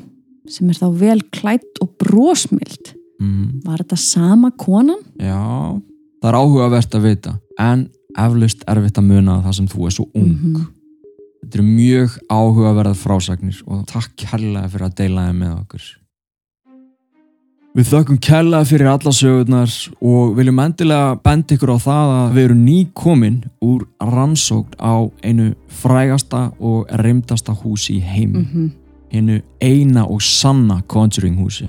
sem 0.51 0.69
er 0.69 0.81
þá 0.83 0.87
vel 0.99 1.19
klætt 1.31 1.81
og 1.81 1.95
brósmild. 2.03 2.91
Mm. 3.23 3.61
Var 3.63 3.85
þetta 3.85 4.03
sama 4.03 4.51
konan? 4.51 4.99
Já, 5.15 5.39
það 6.19 6.33
er 6.33 6.39
áhugavert 6.41 6.99
að 6.99 7.07
vita 7.07 7.37
en 7.55 7.87
eflaust 8.19 8.67
erfitt 8.67 8.99
að 8.99 9.13
muna 9.13 9.39
það 9.47 9.61
sem 9.61 9.71
þú 9.71 9.87
er 9.87 9.95
svo 9.95 10.09
ung. 10.11 10.27
Mm 10.27 10.41
-hmm. 10.43 10.74
Þetta 11.45 11.61
eru 11.61 11.67
mjög 11.67 12.17
áhugaverðar 12.27 12.97
frásagnir 12.97 13.61
og 13.69 13.85
takk 13.89 14.15
kærlega 14.17 14.71
fyrir 14.73 14.89
að 14.89 14.97
deila 14.99 15.27
þeim 15.27 15.39
með 15.43 15.53
okkur. 15.59 15.91
Við 17.75 17.89
þökkum 17.91 18.17
kærlega 18.23 18.65
fyrir 18.69 18.87
alla 18.87 19.11
sögurnar 19.11 19.73
og 19.99 20.37
viljum 20.37 20.61
endilega 20.63 21.17
benda 21.23 21.55
ykkur 21.57 21.75
á 21.75 21.79
það 21.83 22.13
að 22.15 22.37
við 22.37 22.47
erum 22.47 22.63
nýkomin 22.63 23.37
úr 23.67 23.83
rannsókn 23.99 24.79
á 24.79 24.95
einu 25.21 25.51
frægasta 25.83 26.47
og 26.59 26.89
reymdasta 27.03 27.55
húsi 27.61 27.99
í 27.99 28.01
heimi. 28.01 28.39
Mm 28.41 28.49
-hmm 28.49 28.73
hennu 29.15 29.41
eina 29.61 30.05
og 30.05 30.21
sanna 30.21 30.81
Conjuring 30.87 31.39
húsi. 31.39 31.67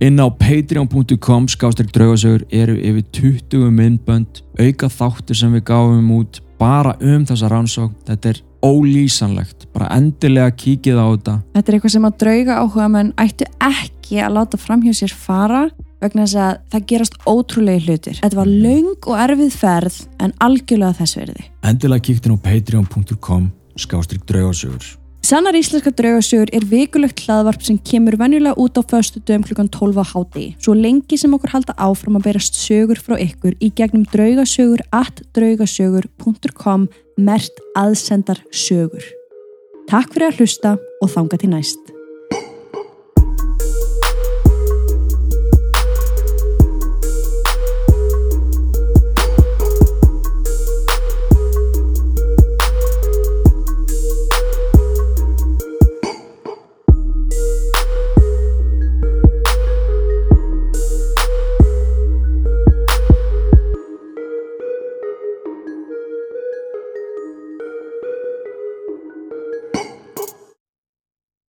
Inn 0.00 0.20
á 0.20 0.26
patreon.com 0.32 1.48
skástrík 1.52 1.92
draugasögur 1.92 2.46
eru 2.50 2.76
yfir 2.78 3.04
20 3.12 3.70
myndbönd, 3.70 4.42
auka 4.58 4.88
þáttir 4.88 5.36
sem 5.36 5.52
við 5.52 5.66
gáum 5.68 6.08
út 6.16 6.40
bara 6.60 6.96
um 7.00 7.26
þessa 7.28 7.50
rannsók. 7.52 7.92
Þetta 8.08 8.32
er 8.32 8.40
ólýsanlegt, 8.64 9.68
bara 9.74 9.90
endilega 9.96 10.50
kíkið 10.52 10.98
á 11.00 11.06
þetta. 11.10 11.36
Þetta 11.54 11.70
er 11.72 11.76
eitthvað 11.78 11.94
sem 11.94 12.08
að 12.08 12.18
drauga 12.24 12.58
áhuga 12.62 12.88
menn 12.96 13.14
ættu 13.20 13.48
ekki 13.66 14.20
að 14.24 14.36
láta 14.36 14.60
framhjá 14.60 14.96
sér 15.00 15.14
fara 15.14 15.62
vegna 16.00 16.24
þess 16.24 16.40
að 16.40 16.60
það 16.72 16.86
gerast 16.92 17.18
ótrúlega 17.28 17.84
hlutir. 17.84 18.20
Þetta 18.22 18.40
var 18.40 18.50
laung 18.50 19.08
og 19.10 19.22
erfið 19.26 19.56
ferð 19.60 19.98
en 20.20 20.36
algjörlega 20.44 20.98
þess 21.00 21.18
verði. 21.20 21.48
Endilega 21.70 22.06
kíktin 22.08 22.36
á 22.36 22.38
patreon.com 22.44 23.50
skástrík 23.80 24.24
draugasögur. 24.28 24.96
Sannar 25.20 25.54
íslenska 25.54 25.92
draugasögur 25.92 26.48
er 26.56 26.64
vikulegt 26.64 27.20
hlaðvarp 27.26 27.62
sem 27.62 27.76
kemur 27.84 28.16
venjulega 28.18 28.56
út 28.56 28.80
á 28.80 28.82
föstu 28.82 29.20
dögum 29.20 29.44
klukkan 29.44 29.68
12 29.68 30.00
á 30.00 30.04
hátegi. 30.12 30.48
Svo 30.58 30.72
lengi 30.74 31.18
sem 31.20 31.36
okkur 31.36 31.52
halda 31.52 31.76
áfram 31.76 32.16
að 32.16 32.30
berast 32.30 32.56
sögur 32.56 32.98
frá 32.98 33.18
ykkur 33.20 33.54
í 33.60 33.68
gegnum 33.76 34.08
draugasögur 34.08 34.80
at 34.96 35.20
draugasögur.com 35.36 36.88
mert 37.20 37.64
aðsendar 37.76 38.40
sögur. 38.50 39.04
Takk 39.92 40.16
fyrir 40.16 40.30
að 40.32 40.40
hlusta 40.40 40.76
og 41.04 41.12
þanga 41.12 41.44
til 41.44 41.52
næst. 41.52 41.99